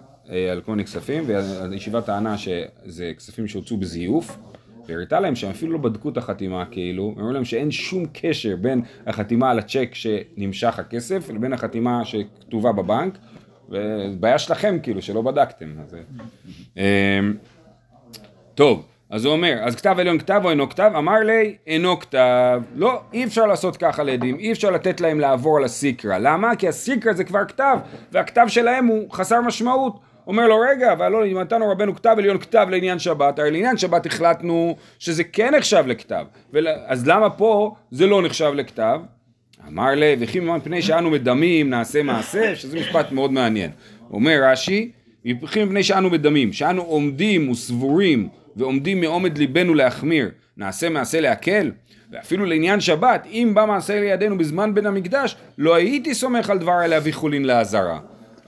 על 0.51 0.61
כל 0.61 0.71
מיני 0.71 0.83
כספים, 0.83 1.23
והישיבה 1.27 2.01
טענה 2.01 2.37
שזה 2.37 3.11
כספים 3.17 3.47
שהוצאו 3.47 3.77
בזיוף, 3.77 4.37
והראתה 4.87 5.19
להם 5.19 5.35
שהם 5.35 5.49
אפילו 5.49 5.71
לא 5.71 5.77
בדקו 5.77 6.09
את 6.09 6.17
החתימה 6.17 6.65
כאילו, 6.65 7.13
הם 7.15 7.19
אמרו 7.19 7.33
להם 7.33 7.45
שאין 7.45 7.71
שום 7.71 8.05
קשר 8.13 8.55
בין 8.55 8.81
החתימה 9.07 9.51
על 9.51 9.59
הצ'ק 9.59 9.89
שנמשך 9.93 10.79
הכסף 10.79 11.29
לבין 11.29 11.53
החתימה 11.53 12.05
שכתובה 12.05 12.71
בבנק, 12.71 13.17
ובעיה 13.69 14.39
שלכם 14.39 14.77
כאילו 14.83 15.01
שלא 15.01 15.21
בדקתם. 15.21 15.69
אז, 15.83 15.95
אה, 16.77 17.19
טוב, 18.55 18.85
אז 19.09 19.25
הוא 19.25 19.33
אומר, 19.33 19.57
אז 19.61 19.75
כתב 19.75 19.95
עליון 19.99 20.19
כתב 20.19 20.41
או 20.43 20.49
אינו 20.49 20.69
כתב? 20.69 20.91
אמר 20.97 21.19
לי, 21.19 21.55
אינו 21.67 21.99
כתב. 21.99 22.61
לא, 22.75 23.01
אי 23.13 23.23
אפשר 23.23 23.45
לעשות 23.45 23.77
ככה 23.77 24.03
לעדים, 24.03 24.39
אי 24.39 24.51
אפשר 24.51 24.71
לתת 24.71 25.01
להם 25.01 25.19
לעבור 25.19 25.57
על 25.57 25.63
הסיקרא. 25.63 26.17
למה? 26.17 26.55
כי 26.55 26.67
הסיקרא 26.67 27.13
זה 27.13 27.23
כבר 27.23 27.45
כתב, 27.47 27.77
והכתב 28.11 28.45
שלהם 28.47 28.85
הוא 28.85 29.11
חסר 29.11 29.41
משמעות. 29.41 29.99
אומר 30.29 30.47
לו, 30.47 30.59
רגע, 30.59 30.93
אבל 30.93 31.09
לא, 31.09 31.25
אם 31.25 31.39
נתנו 31.39 31.71
רבנו 31.71 31.95
כתב 31.95 32.15
עליון 32.17 32.37
כתב 32.39 32.67
לעניין 32.71 32.99
שבת, 32.99 33.39
הרי 33.39 33.51
לעניין 33.51 33.77
שבת 33.77 34.05
החלטנו 34.05 34.75
שזה 34.99 35.23
כן 35.23 35.55
נחשב 35.55 35.83
לכתב. 35.87 36.25
ול... 36.53 36.67
אז 36.87 37.07
למה 37.07 37.29
פה 37.29 37.75
זה 37.91 38.07
לא 38.07 38.21
נחשב 38.21 38.51
לכתב? 38.55 38.99
אמר 39.67 39.95
לי, 39.95 40.15
וכי 40.19 40.39
מפני 40.39 40.81
שאנו 40.81 41.09
מדמים 41.09 41.69
נעשה 41.69 42.03
מעשה, 42.03 42.55
שזה 42.55 42.79
משפט 42.79 43.11
מאוד 43.11 43.31
מעניין. 43.31 43.71
אומר 44.11 44.39
רש"י, 44.43 44.91
וכי 45.41 45.63
מפני 45.63 45.83
שאנו 45.83 46.09
מדמים, 46.09 46.53
שאנו 46.53 46.81
עומדים 46.81 47.49
וסבורים 47.49 48.29
ועומדים 48.55 49.01
מעומד 49.01 49.37
ליבנו 49.37 49.73
להחמיר, 49.73 50.31
נעשה 50.57 50.89
מעשה 50.89 51.19
להקל? 51.19 51.71
ואפילו 52.11 52.45
לעניין 52.45 52.79
שבת, 52.79 53.27
אם 53.31 53.51
בא 53.53 53.65
מעשה 53.65 53.99
לידינו 53.99 54.37
בזמן 54.37 54.73
בין 54.73 54.85
המקדש, 54.85 55.35
לא 55.57 55.75
הייתי 55.75 56.13
סומך 56.13 56.49
על 56.49 56.57
דבר 56.57 56.87
להביא 56.87 57.13
חולין 57.13 57.45
לעזרה. 57.45 57.99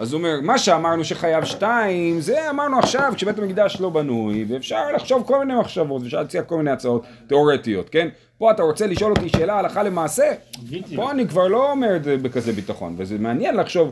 אז 0.01 0.13
הוא 0.13 0.19
אומר, 0.19 0.39
מה 0.41 0.57
שאמרנו 0.57 1.03
שחייב 1.03 1.45
שתיים, 1.45 2.21
זה 2.21 2.49
אמרנו 2.49 2.79
עכשיו 2.79 3.13
כשבית 3.15 3.39
המקדש 3.39 3.77
לא 3.81 3.89
בנוי, 3.89 4.45
ואפשר 4.47 4.91
לחשוב 4.95 5.23
כל 5.27 5.45
מיני 5.45 5.59
מחשבות, 5.59 6.01
אפשר 6.03 6.17
להציע 6.17 6.43
כל 6.43 6.57
מיני 6.57 6.71
הצעות 6.71 7.03
תיאורטיות, 7.27 7.89
כן? 7.89 8.07
פה 8.37 8.51
אתה 8.51 8.63
רוצה 8.63 8.87
לשאול 8.87 9.11
אותי 9.11 9.29
שאלה 9.29 9.59
הלכה 9.59 9.83
למעשה? 9.83 10.23
פה 10.95 11.11
אני 11.11 11.27
כבר 11.27 11.47
לא 11.47 11.71
אומר 11.71 11.95
את 11.95 12.03
זה 12.03 12.17
בכזה 12.17 12.53
ביטחון, 12.53 12.95
וזה 12.97 13.17
מעניין 13.19 13.55
לחשוב 13.55 13.91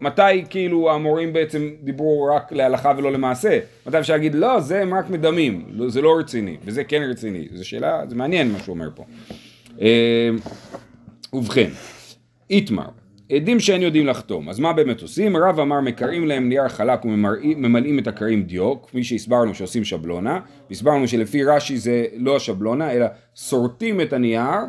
מתי 0.00 0.44
כאילו 0.50 0.90
המורים 0.90 1.32
בעצם 1.32 1.70
דיברו 1.82 2.30
רק 2.36 2.52
להלכה 2.52 2.92
ולא 2.96 3.12
למעשה, 3.12 3.58
מתי 3.86 3.98
אפשר 3.98 4.12
להגיד 4.12 4.34
לא, 4.34 4.60
זה 4.60 4.82
הם 4.82 4.94
רק 4.94 5.10
מדמים, 5.10 5.66
לא, 5.70 5.90
זה 5.90 6.02
לא 6.02 6.18
רציני, 6.18 6.56
וזה 6.64 6.84
כן 6.84 7.02
רציני, 7.02 7.48
זו 7.54 7.68
שאלה, 7.68 8.02
זה 8.08 8.14
מעניין 8.14 8.52
מה 8.52 8.58
שהוא 8.58 8.74
אומר 8.74 8.88
פה. 8.94 9.04
אה, 9.80 10.30
ובכן, 11.32 11.70
איתמר, 12.50 12.88
עדים 13.32 13.60
שאין 13.60 13.82
יודעים 13.82 14.06
לחתום, 14.06 14.48
אז 14.48 14.58
מה 14.58 14.72
באמת 14.72 15.02
עושים? 15.02 15.36
הרב 15.36 15.60
אמר 15.60 15.80
מקרעים 15.80 16.26
להם 16.26 16.48
נייר 16.48 16.68
חלק 16.68 17.04
וממלאים 17.04 17.98
את 17.98 18.06
הקרעים 18.06 18.42
דיו, 18.42 18.82
כפי 18.82 19.04
שהסברנו 19.04 19.54
שעושים 19.54 19.84
שבלונה, 19.84 20.40
והסברנו 20.68 21.08
שלפי 21.08 21.44
רש"י 21.44 21.76
זה 21.76 22.04
לא 22.16 22.36
השבלונה, 22.36 22.92
אלא 22.92 23.06
שורטים 23.34 24.00
את 24.00 24.12
הנייר 24.12 24.60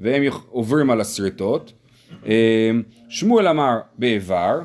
והם 0.00 0.22
עוברים 0.48 0.90
על 0.90 1.00
השריטות. 1.00 1.72
אה, 2.26 2.70
שמואל 3.08 3.48
אמר 3.48 3.78
באיבר, 3.98 4.60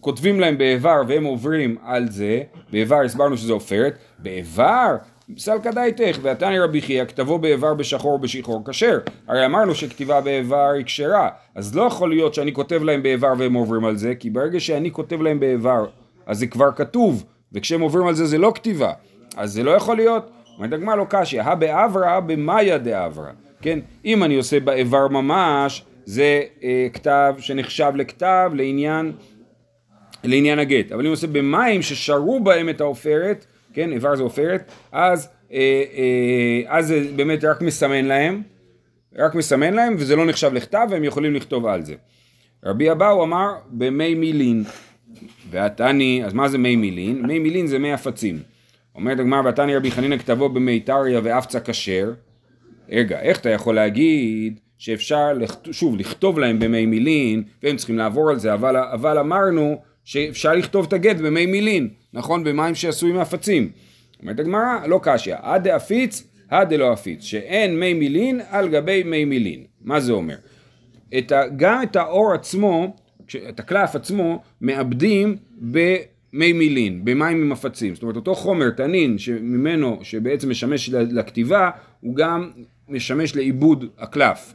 כותבים 0.00 0.40
להם 0.40 0.58
באיבר 0.58 1.02
והם 1.08 1.24
עוברים 1.24 1.76
על 1.82 2.10
זה, 2.10 2.42
באיבר 2.72 3.00
הסברנו 3.04 3.36
שזה 3.36 3.52
עופרת, 3.52 3.98
באיבר 4.18 4.96
סלקא 5.38 5.70
דייתך, 5.70 6.18
ועתני 6.22 6.58
רבי 6.58 6.82
חייא 6.82 7.04
כתבו 7.04 7.38
באיבר 7.38 7.74
בשחור 7.74 8.14
ובשחור 8.14 8.62
כשר, 8.70 8.98
הרי 9.28 9.46
אמרנו 9.46 9.74
שכתיבה 9.74 10.20
באיבר 10.20 10.70
היא 10.76 10.84
כשרה, 10.84 11.28
אז 11.54 11.74
לא 11.74 11.82
יכול 11.82 12.10
להיות 12.10 12.34
שאני 12.34 12.52
כותב 12.52 12.82
להם 12.82 13.02
באיבר 13.02 13.32
והם 13.38 13.54
עוברים 13.54 13.84
על 13.84 13.96
זה, 13.96 14.14
כי 14.14 14.30
ברגע 14.30 14.60
שאני 14.60 14.90
כותב 14.90 15.22
להם 15.22 15.40
באיבר, 15.40 15.86
אז 16.26 16.38
זה 16.38 16.46
כבר 16.46 16.72
כתוב, 16.72 17.24
וכשהם 17.52 17.80
עוברים 17.80 18.06
על 18.06 18.14
זה 18.14 18.26
זה 18.26 18.38
לא 18.38 18.52
כתיבה, 18.54 18.92
אז 19.36 19.52
זה 19.52 19.62
לא 19.62 19.70
יכול 19.70 19.96
להיות, 19.96 20.30
אומרת 20.56 20.72
הגמרא 20.72 20.94
לא 20.94 21.06
קשיא, 21.08 21.42
הא 21.42 21.54
באברא, 21.54 22.06
הא 22.06 22.20
במאיה 22.20 22.78
דאברא, 22.78 23.30
כן, 23.62 23.78
אם 24.04 24.24
אני 24.24 24.36
עושה 24.36 24.60
באיבר 24.60 25.08
ממש, 25.08 25.84
זה 26.04 26.42
אה, 26.62 26.86
כתב 26.92 27.34
שנחשב 27.38 27.92
לכתב 27.96 28.50
לעניין 28.54 29.12
לעניין 30.24 30.58
הגט, 30.58 30.92
אבל 30.92 31.06
אם 31.06 31.10
עושה 31.10 31.26
במים 31.26 31.82
ששרו 31.82 32.40
בהם 32.40 32.68
את 32.68 32.80
העופרת, 32.80 33.46
כן, 33.76 33.92
איבר 33.92 34.16
זה 34.16 34.22
עופרת, 34.22 34.70
אז, 34.92 35.28
אה, 35.52 35.58
אה, 35.94 36.62
אז 36.78 36.86
זה 36.86 37.00
באמת 37.16 37.44
רק 37.44 37.60
מסמן 37.62 38.04
להם, 38.04 38.42
רק 39.18 39.34
מסמן 39.34 39.74
להם 39.74 39.94
וזה 39.98 40.16
לא 40.16 40.26
נחשב 40.26 40.52
לכתב 40.52 40.86
והם 40.90 41.04
יכולים 41.04 41.34
לכתוב 41.34 41.66
על 41.66 41.82
זה. 41.84 41.94
רבי 42.64 42.90
אבאו 42.92 43.24
אמר 43.24 43.52
במי 43.70 44.14
מילין, 44.14 44.64
ועתני, 45.50 46.22
אז 46.24 46.32
מה 46.32 46.48
זה 46.48 46.58
מי 46.58 46.76
מילין? 46.76 47.22
מי 47.26 47.38
מילין 47.38 47.66
זה 47.66 47.78
מי 47.78 47.92
הפצים. 47.92 48.38
אומרת 48.94 49.20
הגמרא 49.20 49.40
ועתני 49.44 49.76
רבי 49.76 49.90
חנינא 49.90 50.16
כתבו 50.18 50.48
במי 50.48 50.80
טריה 50.80 51.20
ואפצה 51.22 51.60
כשר, 51.60 52.12
רגע, 52.88 53.20
איך 53.20 53.40
אתה 53.40 53.50
יכול 53.50 53.74
להגיד 53.74 54.60
שאפשר, 54.78 55.32
לכת- 55.32 55.68
שוב, 55.72 55.96
לכתוב 55.96 56.38
להם 56.38 56.58
במי 56.58 56.86
מילין, 56.86 57.42
והם 57.62 57.76
צריכים 57.76 57.98
לעבור 57.98 58.30
על 58.30 58.38
זה, 58.38 58.54
אבל, 58.54 58.76
אבל 58.76 59.18
אמרנו 59.18 59.80
שאפשר 60.06 60.54
לכתוב 60.54 60.86
את 60.86 60.92
הגט 60.92 61.16
במי 61.16 61.46
מילין, 61.46 61.88
נכון? 62.12 62.44
במים 62.44 62.74
שעשויים 62.74 63.16
מהפצים. 63.16 63.70
אומרת 64.22 64.40
הגמרא, 64.40 64.86
לא 64.86 65.00
קשיא, 65.02 65.34
עד 65.42 65.68
דאפיץ, 65.68 66.26
עד 66.48 66.74
דלא 66.74 66.92
אפיץ, 66.92 67.24
שאין 67.24 67.80
מי 67.80 67.94
מילין 67.94 68.40
על 68.50 68.68
גבי 68.68 69.02
מי 69.02 69.24
מילין. 69.24 69.64
מה 69.80 70.00
זה 70.00 70.12
אומר? 70.12 70.36
את 71.18 71.32
ה, 71.32 71.42
גם 71.56 71.82
את 71.82 71.96
האור 71.96 72.32
עצמו, 72.32 72.96
את 73.48 73.60
הקלף 73.60 73.94
עצמו, 73.94 74.42
מאבדים 74.60 75.36
במי 75.60 76.52
מילין, 76.52 77.04
במים 77.04 77.42
עם 77.42 77.48
מפצים. 77.48 77.94
זאת 77.94 78.02
אומרת, 78.02 78.16
אותו 78.16 78.34
חומר, 78.34 78.70
תנין, 78.70 79.18
שממנו, 79.18 79.98
שבעצם 80.02 80.50
משמש 80.50 80.88
לכתיבה, 80.90 81.70
הוא 82.00 82.16
גם 82.16 82.50
משמש 82.88 83.36
לעיבוד 83.36 83.84
הקלף. 83.98 84.54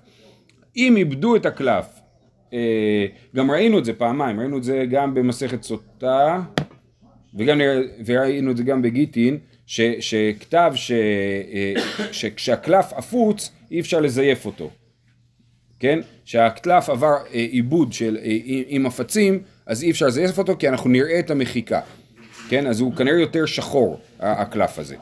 אם 0.77 0.97
איבדו 0.97 1.35
את 1.35 1.45
הקלף, 1.45 2.00
גם 3.35 3.51
ראינו 3.51 3.79
את 3.79 3.85
זה 3.85 3.93
פעמיים, 3.93 4.39
ראינו 4.39 4.57
את 4.57 4.63
זה 4.63 4.83
גם 4.91 5.13
במסכת 5.13 5.63
סוטה, 5.63 6.41
וגם 7.35 7.61
וראינו 8.05 8.51
את 8.51 8.57
זה 8.57 8.63
גם 8.63 8.81
בגיטין, 8.81 9.37
ש, 9.65 9.81
שכתב 9.99 10.71
ש, 10.75 10.91
אה, 10.91 11.73
שכשהקלף 12.11 12.93
עפוץ 12.93 13.51
אי 13.71 13.79
אפשר 13.79 13.99
לזייף 13.99 14.45
אותו, 14.45 14.69
כן? 15.79 15.99
שהקלף 16.25 16.89
עבר 16.89 17.07
אה, 17.33 17.39
עיבוד 17.39 17.93
של, 17.93 18.17
אה, 18.23 18.37
עם- 18.67 18.83
מפצים, 18.83 19.39
אז 19.65 19.83
אי 19.83 19.91
אפשר 19.91 20.07
לזייף 20.07 20.37
אותו 20.37 20.55
כי 20.59 20.69
אנחנו 20.69 20.89
נראה 20.89 21.19
את 21.19 21.31
המחיקה, 21.31 21.81
כן? 22.49 22.67
אז 22.67 22.79
הוא 22.79 22.95
כנראה 22.95 23.19
יותר 23.19 23.45
שחור, 23.45 23.99
הקלף 24.19 24.79
הזה. 24.79 24.95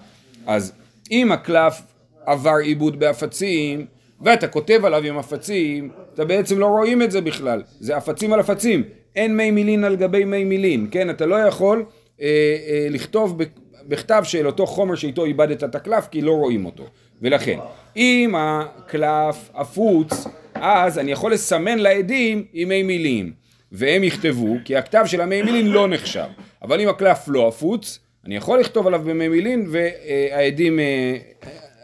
אז 0.48 0.74
אם 1.12 1.32
הקלף 1.32 1.82
עבר 2.26 2.56
עיבוד 2.64 3.00
בהפצים, 3.00 3.86
ואתה 4.22 4.48
כותב 4.48 4.86
עליו 4.86 5.04
עם 5.04 5.18
הפצים, 5.18 5.90
אתה 6.14 6.26
בעצם 6.26 6.60
לא 6.60 6.66
רואים 6.66 7.02
את 7.02 7.12
זה 7.12 7.22
בכלל, 7.22 7.64
זה 7.80 7.98
הפצים 7.98 8.34
על 8.34 8.40
הפצים, 8.40 8.84
אין 9.16 9.38
מי 9.38 9.52
מילין 9.52 9.84
על 9.84 9.96
גבי 9.96 10.26
מי 10.26 10.44
מילין, 10.44 10.88
כן? 10.92 11.10
אתה 11.10 11.26
לא 11.26 11.36
יכול 11.36 11.86
אה, 12.22 12.28
אה, 12.68 12.88
לכתוב 12.90 13.42
בכתב 13.88 14.22
של 14.24 14.48
אותו 14.48 14.66
חומר 14.66 14.96
שאיתו 14.96 15.26
איבדת 15.26 15.64
את 15.64 15.76
הקלף, 15.76 16.08
כי 16.12 16.22
לא 16.22 16.32
רואים 16.32 16.66
אותו. 16.66 16.84
ולכן, 17.22 17.60
אם 17.96 18.36
הקלף 18.38 19.50
עפוץ, 19.54 20.28
אז 20.54 21.00
אני 21.00 21.12
יכול 21.12 21.34
לסמן 21.34 21.80
לעדים 21.80 22.46
עם 22.54 22.70
מי 22.70 22.84
מילים, 22.84 23.32
והם 23.72 24.04
יכתבו, 24.04 24.56
כי 24.66 24.76
הכתב 24.76 25.04
של 25.06 25.22
המי 25.22 25.42
מילין 25.42 25.68
לא 25.68 25.88
נחשב. 25.88 26.26
אבל 26.62 26.82
אם 26.82 26.90
הקלף 26.90 27.24
לא 27.28 27.48
עפוץ, 27.48 28.00
אני 28.26 28.36
יכול 28.36 28.60
לכתוב 28.60 28.88
עליו 28.88 29.02
במי 29.06 29.28
מילין, 29.28 29.70
והעדים, 29.70 30.80
אה, 30.80 31.18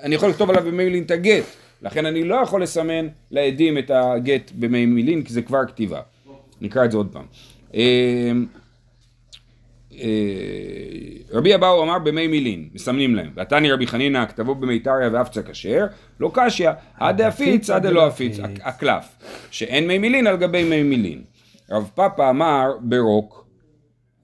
אני 0.03 0.15
יכול 0.15 0.29
לכתוב 0.29 0.49
עליו 0.49 0.63
במי 0.63 0.83
מילין 0.83 1.03
את 1.03 1.11
הגט. 1.11 1.43
לכן 1.85 2.05
אני 2.05 2.23
לא 2.23 2.35
יכול 2.35 2.63
לסמן 2.63 3.07
לעדים 3.31 3.77
את 3.77 3.91
הגט 3.93 4.51
במי 4.59 4.85
מילין, 4.85 5.23
כי 5.23 5.33
זה 5.33 5.41
כבר 5.41 5.65
כתיבה. 5.67 6.01
נקרא 6.61 6.85
את 6.85 6.91
זה 6.91 6.97
עוד 6.97 7.09
פעם. 7.11 7.25
אה, 7.75 8.31
אה, 9.93 10.07
רבי 11.31 11.55
אבאו 11.55 11.83
אמר 11.83 11.99
במי 11.99 12.27
מילין, 12.27 12.69
מסמנים 12.73 13.15
להם, 13.15 13.29
ועתני 13.35 13.71
רבי 13.71 13.87
חנינא 13.87 14.25
כתבו 14.25 14.55
במיתריה 14.55 15.09
ואפצה 15.13 15.43
כשר, 15.43 15.85
לא 16.19 16.31
קשיא, 16.33 16.69
עד 16.99 17.17
דאפיץ 17.21 17.69
עד 17.69 17.87
דלא 17.87 18.07
אפיץ, 18.07 18.39
הק- 18.39 18.59
הקלף, 18.63 19.05
שאין 19.51 19.87
מי 19.87 19.97
מילין 19.97 20.27
על 20.27 20.37
גבי 20.37 20.63
מי 20.63 20.83
מילין. 20.83 21.21
רב 21.71 21.89
פאפא 21.95 22.29
אמר 22.29 22.71
ברוק, 22.81 23.45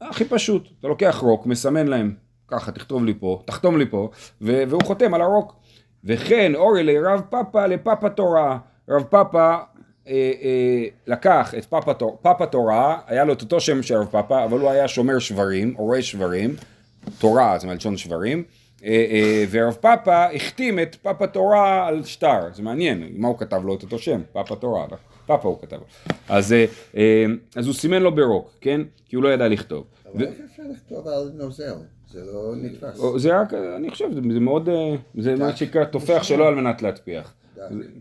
הכי 0.01 0.25
פשוט, 0.25 0.68
אתה 0.80 0.88
לוקח 0.88 1.18
רוק, 1.22 1.46
מסמן 1.46 1.88
להם, 1.88 2.13
ככה 2.48 2.72
תכתוב 2.72 3.06
לי 3.06 3.13
פה, 3.20 3.41
תחתום 3.46 3.77
לי 3.77 3.86
פה, 3.86 4.10
והוא 4.41 4.84
חותם 4.84 5.13
על 5.13 5.22
הרוק. 5.22 5.61
וכן 6.05 6.55
אורי 6.55 6.84
לרב 6.84 7.22
פאפא 7.29 7.58
לפאפא 7.58 8.08
תורה, 8.08 8.58
רב 8.89 9.03
פאפא 9.03 9.38
אה, 10.08 10.13
אה, 10.41 10.86
לקח 11.08 11.53
את 11.58 11.65
פאפא, 11.65 11.91
תור- 11.93 12.17
פאפא 12.22 12.46
תורא, 12.46 13.00
היה 13.08 13.24
לו 13.24 13.34
את 13.34 13.41
אותו 13.41 13.60
שם 13.60 13.84
של 13.84 13.96
רב 13.96 14.08
פאפא, 14.12 14.46
אבל 14.46 14.60
הוא 14.60 14.70
היה 14.70 14.88
שומר 14.88 15.20
שוורים, 15.20 15.74
חורש 15.77 16.12
שוורים, 16.12 16.56
תורא 17.20 17.58
זה 17.60 17.67
מלשון 17.67 17.98
שוורים, 17.98 18.44
אה, 18.84 18.89
אה, 19.12 19.46
ורב 19.51 19.74
פאפא 19.74 20.27
החתים 20.36 20.79
את 20.79 20.96
פאפא 20.96 21.25
תורא 21.25 21.88
על 21.88 22.03
שטר, 22.03 22.39
זה 22.53 22.63
מעניין, 22.63 23.10
מה 23.15 23.27
הוא 23.27 23.38
כתב 23.38 23.62
לו 23.65 23.75
את 23.75 23.84
אותו 23.84 24.00
שם, 24.00 24.22
פאפא 24.34 24.55
תורא, 24.56 24.86
פאפא 25.25 25.48
הוא 25.48 25.62
כתב. 25.62 25.78
אז, 26.30 26.54
אה, 26.54 26.66
אה, 26.98 27.25
אז 27.56 27.66
הוא 27.68 27.74
סימן 27.75 28.01
לו 28.01 28.16
ברוק, 28.16 28.51
כן? 28.62 28.82
כי 29.06 29.16
הוא 29.16 29.24
לא 29.24 29.30
ידע 29.34 29.48
לכתוב. 29.48 29.86
אבל 30.13 30.24
איך 30.24 30.36
אפשר 30.51 30.63
לכתוב 30.74 31.08
על 31.08 31.32
נוזל? 31.34 31.74
זה 32.10 32.22
לא 32.34 32.54
נתפס. 32.56 33.01
זה 33.18 33.40
רק, 33.42 33.54
אני 33.54 33.90
חושב, 33.90 34.06
זה, 34.34 34.40
מאוד, 34.40 34.70
אה, 34.70 34.96
זה 35.18 35.36
מה 35.36 35.56
שנקרא 35.56 35.84
טופח 35.86 36.24
שלא 36.24 36.48
על 36.48 36.56
מנת 36.56 36.82
להטפיח. 36.82 37.34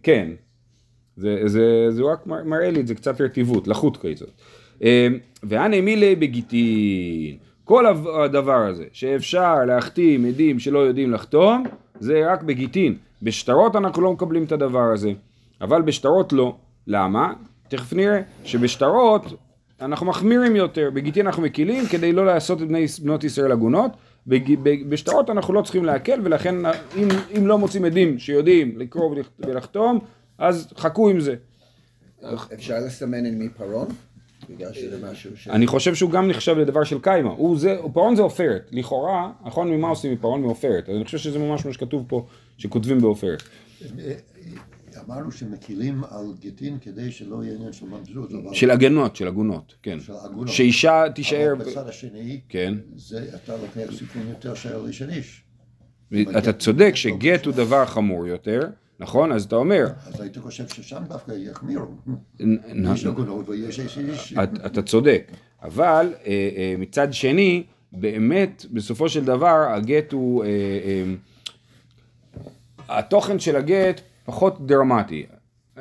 כן. 0.03 0.29
זה, 1.17 1.43
זה, 1.47 1.61
זה 1.91 2.03
רק 2.03 2.27
מר- 2.27 2.45
מראה 2.45 2.71
לי 2.71 2.81
את 2.81 2.87
זה 2.87 2.95
קצת 2.95 3.21
רטיבות, 3.21 3.69
לחות 3.69 3.97
כזאת. 3.97 4.31
אה, 4.83 5.09
והנה 5.43 5.81
מילי 5.81 6.17
בגיטין. 6.17 7.37
כל 7.65 7.85
הדבר 8.25 8.67
הזה, 8.71 8.85
שאפשר 8.93 9.55
להחתים 9.67 10.25
עדים 10.25 10.59
שלא 10.59 10.79
יודעים 10.79 11.11
לחתום, 11.13 11.65
זה 12.01 12.33
רק 12.33 12.43
בגיטין. 12.43 12.97
בשטרות 13.23 13.77
אנחנו 13.77 14.03
לא 14.03 14.13
מקבלים 14.13 14.45
את 14.45 14.53
הדבר 14.53 14.93
הזה, 14.95 15.13
אבל 15.61 15.83
בשטרות 15.83 16.33
לא. 16.33 16.57
למה? 16.87 17.33
תכף 17.69 17.93
נראה 17.93 18.21
שבשטרות 18.45 19.25
אנחנו 19.81 20.07
מחמירים 20.07 20.57
יותר, 20.57 20.91
בגיטין 20.95 21.27
אנחנו 21.27 21.43
מקילים 21.43 21.87
כדי 21.87 22.13
לא 22.13 22.27
לעשות 22.27 22.63
את 22.63 22.69
בני, 22.69 22.87
בנות 23.03 23.25
ישראל 23.25 23.53
עגונות, 23.53 23.91
בג- 24.27 24.89
בשטרות 24.89 25.31
אנחנו 25.31 25.55
לא 25.55 25.63
צריכים 25.63 25.85
להקל 25.85 26.21
ולכן 26.25 26.55
אם, 26.97 27.09
אם 27.39 27.47
לא 27.47 27.59
מוצאים 27.59 27.85
עדים 27.85 28.19
שיודעים 28.19 28.79
לקרוא 28.79 29.15
ולחתום, 29.39 29.99
אז 30.39 30.73
חכו 30.77 31.09
עם 31.11 31.21
זה. 31.21 31.35
אפשר 32.55 32.75
לסמן 32.87 33.27
עם 33.27 33.41
עיפרון? 33.41 33.89
בגלל 34.51 34.73
שזה 34.73 35.11
משהו 35.11 35.31
ש... 35.37 35.49
אני 35.49 35.67
חושב 35.67 35.95
שהוא 35.95 36.11
גם 36.11 36.29
נחשב 36.29 36.59
לדבר 36.59 36.85
של 36.85 36.99
קיימא, 37.01 37.29
הוא 37.31 37.59
זה, 37.59 37.77
פרעון 37.93 38.17
זה 38.17 38.23
עופרת, 38.23 38.69
לכאורה, 38.73 39.31
נכון 39.45 39.71
ממה 39.71 39.89
עושים 39.89 40.13
מפרעון 40.13 40.41
מעופרת, 40.43 40.89
אז 40.89 40.97
אני 40.97 41.05
חושב 41.05 41.19
שזה 41.19 41.39
ממש 41.39 41.67
מה 41.67 41.73
שכתוב 41.73 42.05
פה, 42.09 42.27
שכותבים 42.59 43.01
בעופרת. 43.01 43.43
אמרנו 45.07 45.33
שמקילים 45.33 46.05
על 46.11 46.25
גטין 46.41 46.79
כדי 46.81 47.11
שלא 47.13 47.45
יהיה 47.45 47.55
עניין 47.55 47.73
של 47.73 47.87
ממזרות. 47.87 48.33
אבל- 48.33 48.55
של 48.55 48.71
הגנות, 48.71 49.17
של 49.17 49.29
עגונות, 49.29 49.75
כן. 49.83 50.01
של 50.01 50.13
עגונות. 50.25 50.49
שאישה 50.49 51.05
תישאר, 51.15 51.53
אבל 51.57 51.65
בצד 51.65 51.89
השני, 51.89 52.41
כן. 52.49 52.75
זה 52.97 53.31
אתה 53.35 53.57
לוקח 53.57 53.95
סיכון 53.99 54.23
יותר 54.29 54.55
שער 54.55 54.83
לשן 54.83 55.11
איש. 55.11 55.43
אתה 56.39 56.53
צודק 56.53 56.93
שגט 56.95 57.47
הוא 57.47 57.55
דבר 57.55 57.87
חמור 57.87 58.27
יותר, 58.27 58.61
נכון? 59.01 59.33
אז 59.33 59.45
אתה 59.45 59.57
אומר, 59.57 59.87
אז 60.07 60.21
הייתי 60.21 60.41
חושב 60.41 60.69
ששם 60.69 61.03
דווקא 61.09 61.33
יחמירו. 61.33 61.87
יש 62.95 63.07
עגונות 63.07 63.49
ויש 63.49 63.81
איש 63.81 63.99
איש. 63.99 64.33
את- 64.33 64.67
אתה 64.67 64.83
צודק, 64.83 65.31
אבל 65.63 66.15
אה, 66.27 66.31
אה, 66.57 66.75
מצד 66.79 67.13
שני, 67.13 67.63
באמת, 67.93 68.67
בסופו 68.73 69.09
של 69.09 69.25
דבר, 69.25 69.67
הגט 69.75 70.13
הוא, 70.13 70.45
אה, 70.45 70.49
התוכן 72.89 73.39
של 73.39 73.57
הגט 73.57 74.01
פחות 74.25 74.67
דרמטי. 74.67 75.27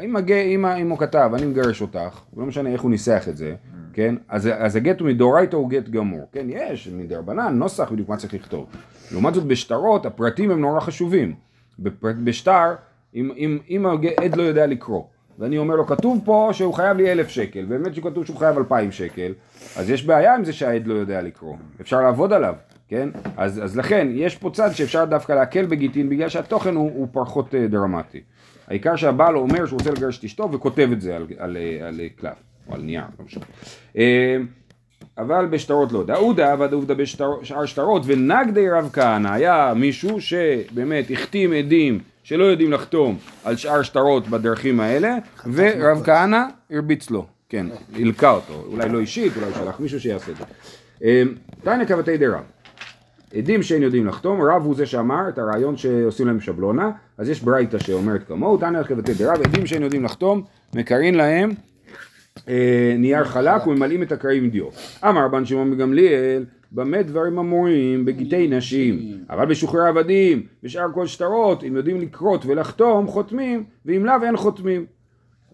אם, 0.03 0.15
הג... 0.15 0.31
אם, 0.31 0.65
אם 0.65 0.89
הוא 0.89 0.97
כתב, 0.97 1.31
אני 1.33 1.45
מגרש 1.45 1.81
אותך, 1.81 2.21
לא 2.37 2.45
משנה 2.45 2.69
איך 2.69 2.81
הוא 2.81 2.91
ניסח 2.91 3.25
את 3.29 3.37
זה, 3.37 3.55
כן? 3.93 4.15
אז, 4.29 4.49
אז 4.57 4.75
הגט 4.75 4.99
הוא 4.99 5.07
מדאורייתא 5.07 5.55
הוא 5.55 5.69
גט 5.69 5.89
גמור, 5.89 6.27
כן? 6.31 6.45
יש 6.49 6.87
מדרבנן, 6.87 7.53
נוסח 7.57 7.91
בדיוק 7.91 8.09
מה 8.09 8.17
צריך 8.17 8.33
לכתוב. 8.33 8.65
לעומת 9.11 9.33
זאת 9.33 9.43
בשטרות, 9.43 10.05
הפרטים 10.05 10.51
הם 10.51 10.61
נורא 10.61 10.79
חשובים. 10.79 11.35
בפר... 11.79 12.11
בשטר, 12.23 12.75
אם, 13.15 13.31
אם, 13.37 13.57
אם 13.69 13.85
העד 13.85 14.35
לא 14.35 14.43
יודע 14.43 14.67
לקרוא, 14.67 15.03
ואני 15.39 15.57
אומר 15.57 15.75
לו, 15.75 15.87
כתוב 15.87 16.21
פה 16.25 16.49
שהוא 16.53 16.73
חייב 16.73 16.97
לי 16.97 17.11
אלף 17.11 17.27
שקל, 17.27 17.65
באמת 17.65 17.95
שכתוב 17.95 18.25
שהוא 18.25 18.37
חייב 18.37 18.57
אלפיים 18.57 18.91
שקל, 18.91 19.33
אז 19.77 19.89
יש 19.89 20.05
בעיה 20.05 20.35
עם 20.35 20.43
זה 20.43 20.53
שהעד 20.53 20.87
לא 20.87 20.93
יודע 20.93 21.21
לקרוא, 21.21 21.55
אפשר 21.81 22.01
לעבוד 22.01 22.33
עליו, 22.33 22.55
כן? 22.89 23.09
אז, 23.37 23.63
אז 23.63 23.77
לכן, 23.77 24.07
יש 24.11 24.35
פה 24.37 24.49
צד 24.53 24.71
שאפשר 24.73 25.05
דווקא 25.05 25.33
להקל 25.33 25.65
בגיטין, 25.65 26.09
בגלל 26.09 26.29
שהתוכן 26.29 26.75
הוא, 26.75 26.91
הוא 26.93 27.07
פחות 27.11 27.55
אה, 27.55 27.67
דרמטי. 27.67 28.21
העיקר 28.67 28.95
שהבעל 28.95 29.35
אומר 29.35 29.65
שהוא 29.65 29.77
רוצה 29.79 29.91
לגרש 29.91 30.19
את 30.19 30.23
אשתו 30.23 30.51
וכותב 30.51 30.89
את 30.93 31.01
זה 31.01 31.15
על, 31.15 31.27
על, 31.37 31.57
על, 31.57 31.57
על 31.81 32.01
קלף, 32.15 32.37
או 32.67 32.73
על 32.75 32.81
נייר, 32.81 33.03
לא 33.19 33.25
משנה. 33.25 33.43
אה, 33.97 34.37
אבל 35.17 35.45
בשטרות 35.45 35.91
לא. 35.91 36.03
דאודה 36.03 36.51
עבד 36.51 36.73
עובדה 36.73 36.93
בשאר 36.93 37.65
שטרות 37.65 38.01
ונגדי 38.05 38.69
רב 38.69 38.89
כהנא 38.93 39.27
היה 39.27 39.73
מישהו 39.75 40.21
שבאמת 40.21 41.11
החתים 41.11 41.53
עדים 41.53 41.99
שלא 42.23 42.43
יודעים 42.43 42.71
לחתום 42.71 43.17
על 43.43 43.55
שאר 43.55 43.81
שטרות 43.81 44.27
בדרכים 44.27 44.79
האלה 44.79 45.15
ורב 45.53 46.03
כהנא 46.05 46.43
הרביץ 46.71 47.09
לו, 47.09 47.25
כן, 47.49 47.65
הלקה 47.95 48.31
אותו, 48.31 48.63
אולי 48.67 48.89
לא 48.89 48.99
אישית, 48.99 49.33
אולי 49.37 49.53
שלח 49.53 49.79
מישהו 49.79 49.99
שיעשה 49.99 50.31
את 50.31 50.37
זה. 50.37 50.43
אה, 51.03 51.23
תנא 51.63 51.85
כבתי 51.85 52.17
דרב 52.17 52.43
עדים 53.37 53.63
שאין 53.63 53.83
יודעים 53.83 54.07
לחתום, 54.07 54.41
רב 54.41 54.65
הוא 54.65 54.75
זה 54.75 54.85
שאמר 54.85 55.29
את 55.29 55.37
הרעיון 55.37 55.77
שעושים 55.77 56.27
להם 56.27 56.39
שבלונה, 56.39 56.91
אז 57.17 57.29
יש 57.29 57.41
ברייתא 57.41 57.79
שאומרת 57.79 58.27
כמוהו, 58.27 58.57
תנא 58.57 58.83
כבתי 58.83 59.13
דרב, 59.13 59.41
עדים 59.41 59.65
שאין 59.65 59.83
יודעים 59.83 60.03
לחתום, 60.03 60.41
מקרין 60.75 61.15
להם 61.15 61.51
אה, 62.47 62.95
נייר 62.97 63.23
חלק 63.23 63.67
וממלאים 63.67 64.03
את 64.03 64.11
הקרעים 64.11 64.49
דיו. 64.49 64.67
אמר 65.03 65.25
רבן 65.25 65.45
שמעון 65.45 65.71
בגמליאל, 65.71 66.45
במה 66.71 67.03
דברים 67.03 67.39
אמורים 67.39 68.05
בגיטי 68.05 68.47
נשים, 68.47 69.17
אבל 69.29 69.45
בשוחררי 69.45 69.87
עבדים, 69.87 70.43
בשאר 70.63 70.87
כל 70.93 71.07
שטרות, 71.07 71.63
אם 71.63 71.75
יודעים 71.75 72.01
לקרות 72.01 72.45
ולחתום, 72.45 73.07
חותמים, 73.07 73.63
ואם 73.85 74.05
לאו 74.05 74.23
אין 74.23 74.37
חותמים. 74.37 74.85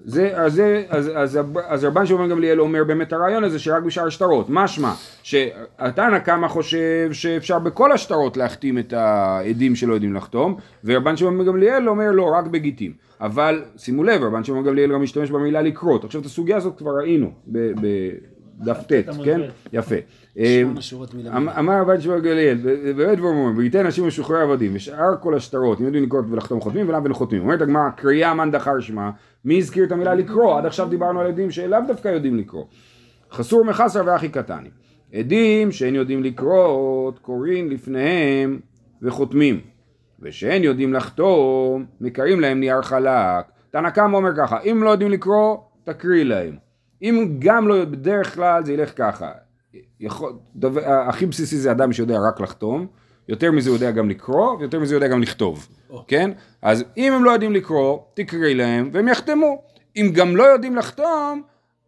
זה, 0.08 0.32
אז, 0.36 0.54
זה, 0.54 0.84
אז, 0.90 1.12
אז, 1.16 1.40
אז 1.68 1.84
רבן 1.84 2.06
שמעון 2.06 2.30
גמליאל 2.30 2.62
אומר 2.62 2.84
באמת 2.84 3.14
הרעיון 3.14 3.44
הזה 3.44 3.60
שרק 3.60 3.84
בשאר 3.84 4.10
שטרות, 4.10 4.46
משמע 4.50 4.94
שהתנא 5.24 6.20
קמא 6.20 6.48
חושב 6.48 7.10
שאפשר 7.12 7.60
בכל 7.60 7.92
השטרות 7.92 8.38
להחתים 8.38 8.78
את 8.80 8.94
העדים 8.94 9.76
שלא 9.76 9.94
יודעים 9.94 10.14
לחתום 10.14 10.56
ורבן 10.84 11.18
שמעון 11.18 11.46
גמליאל 11.46 11.90
אומר 11.90 12.12
לא 12.12 12.32
רק 12.34 12.48
בגיטים. 12.48 12.94
אבל 13.22 13.64
שימו 13.78 14.04
לב 14.04 14.24
רבן 14.24 14.44
שמעון 14.44 14.66
גמליאל 14.66 14.94
גם 14.94 15.02
משתמש 15.02 15.32
במילה 15.32 15.62
לקרות. 15.62 16.04
עכשיו 16.04 16.22
את 16.22 16.26
הסוגיה 16.26 16.58
הזאת 16.58 16.78
כבר 16.78 16.92
ראינו 16.92 17.32
ב- 17.52 17.72
בדף 18.60 18.84
ט' 18.84 18.92
כן? 19.26 19.42
יפה 19.74 19.96
מלמעלה. 21.14 21.38
אמ- 21.38 21.50
אמר 21.50 21.82
רבן 21.82 22.02
שמעון 22.02 22.22
גמליאל, 22.22 22.58
באמת 22.96 23.20
ואומרים, 23.20 23.58
וייתן 23.58 23.88
נשים 23.88 24.08
משוחררי 24.08 24.42
עבדים, 24.42 24.72
ושאר 24.76 25.16
כל 25.20 25.36
השטרות, 25.36 25.80
אם 25.82 25.86
יודעים 25.86 26.04
לקרוא 26.04 26.22
ולחתום 26.32 26.62
חותמים, 26.62 26.90
ולאו 26.90 27.04
אין 27.04 27.14
חותמים. 27.14 27.42
אומרת 27.42 27.62
הגמרא, 27.62 27.90
קריאה 27.90 28.34
מאן 28.34 28.52
דחר 28.52 28.80
שמה, 28.80 29.12
מי 29.46 29.58
הזכיר 29.58 29.84
את 29.84 29.92
המילה 29.92 30.16
לקרוא? 30.16 30.58
עד 30.58 30.66
עכשיו 30.66 30.90
דיברנו 30.90 31.20
על 31.20 31.28
עדים 31.28 31.52
שלאו 31.52 31.80
דווקא 31.88 32.08
יודעים 32.08 32.38
לקרוא. 32.38 32.66
חסור 33.32 33.66
מחסר 33.66 34.04
ואחי 34.06 34.30
קטני. 34.30 34.70
עדים 35.14 35.72
שאין 35.72 35.96
יודעים 35.96 36.24
לקרות, 36.24 37.20
קוראים 37.20 37.72
לפניהם 37.72 38.60
וחותמים. 39.02 39.60
ושאין 40.20 40.64
יודעים 40.64 40.94
לחתום, 40.94 41.86
מקרים 42.02 42.40
להם 42.40 42.60
נייר 42.60 42.82
חלק. 42.82 43.46
תנא 43.72 43.90
קמא 43.90 44.18
אומר 44.18 44.36
ככה, 44.38 44.60
אם 44.72 44.84
לא 44.84 44.90
יודעים 44.90 45.12
לקרוא, 45.12 45.58
תקריא 45.84 46.24
להם. 46.24 46.65
אם 47.02 47.36
גם 47.40 47.68
לא, 47.68 47.86
בדרך 47.86 48.36
כלל 48.36 48.66
זה 48.66 48.74
ילך 48.74 48.92
ככה. 48.96 49.32
יכול, 50.00 50.34
דבר, 50.56 50.82
הכי 50.86 51.26
בסיסי 51.26 51.58
זה 51.58 51.72
אדם 51.72 51.94
שיודע 51.94 52.18
רק 52.28 52.42
לחתום, 52.42 52.88
יותר 53.30 53.52
מזה 53.52 53.70
יודע 53.70 53.92
גם 53.92 54.10
לקרוא, 54.10 54.58
ויותר 54.60 54.80
מזה 54.80 54.96
יודע 54.96 55.08
גם 55.08 55.22
לכתוב, 55.22 55.68
כן? 56.08 56.32
אז 56.62 56.84
אם 56.98 57.14
הם 57.14 57.24
לא 57.24 57.32
יודעים 57.32 57.54
לקרוא, 57.54 58.00
תקראי 58.14 58.54
להם, 58.54 58.90
והם 58.94 59.08
יחתמו. 59.08 59.62
אם 59.98 60.12
גם 60.14 60.36
לא 60.36 60.44
יודעים 60.44 60.76
לחתום, 60.76 61.42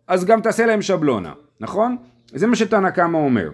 אז 0.08 0.26
גם 0.26 0.42
תעשה 0.42 0.66
להם 0.66 0.82
שבלונה, 0.82 1.34
נכון? 1.60 1.98
זה 2.34 2.48
מה 2.48 2.56
שתנא 2.56 2.90
קמא 2.90 3.18
אומר. 3.18 3.50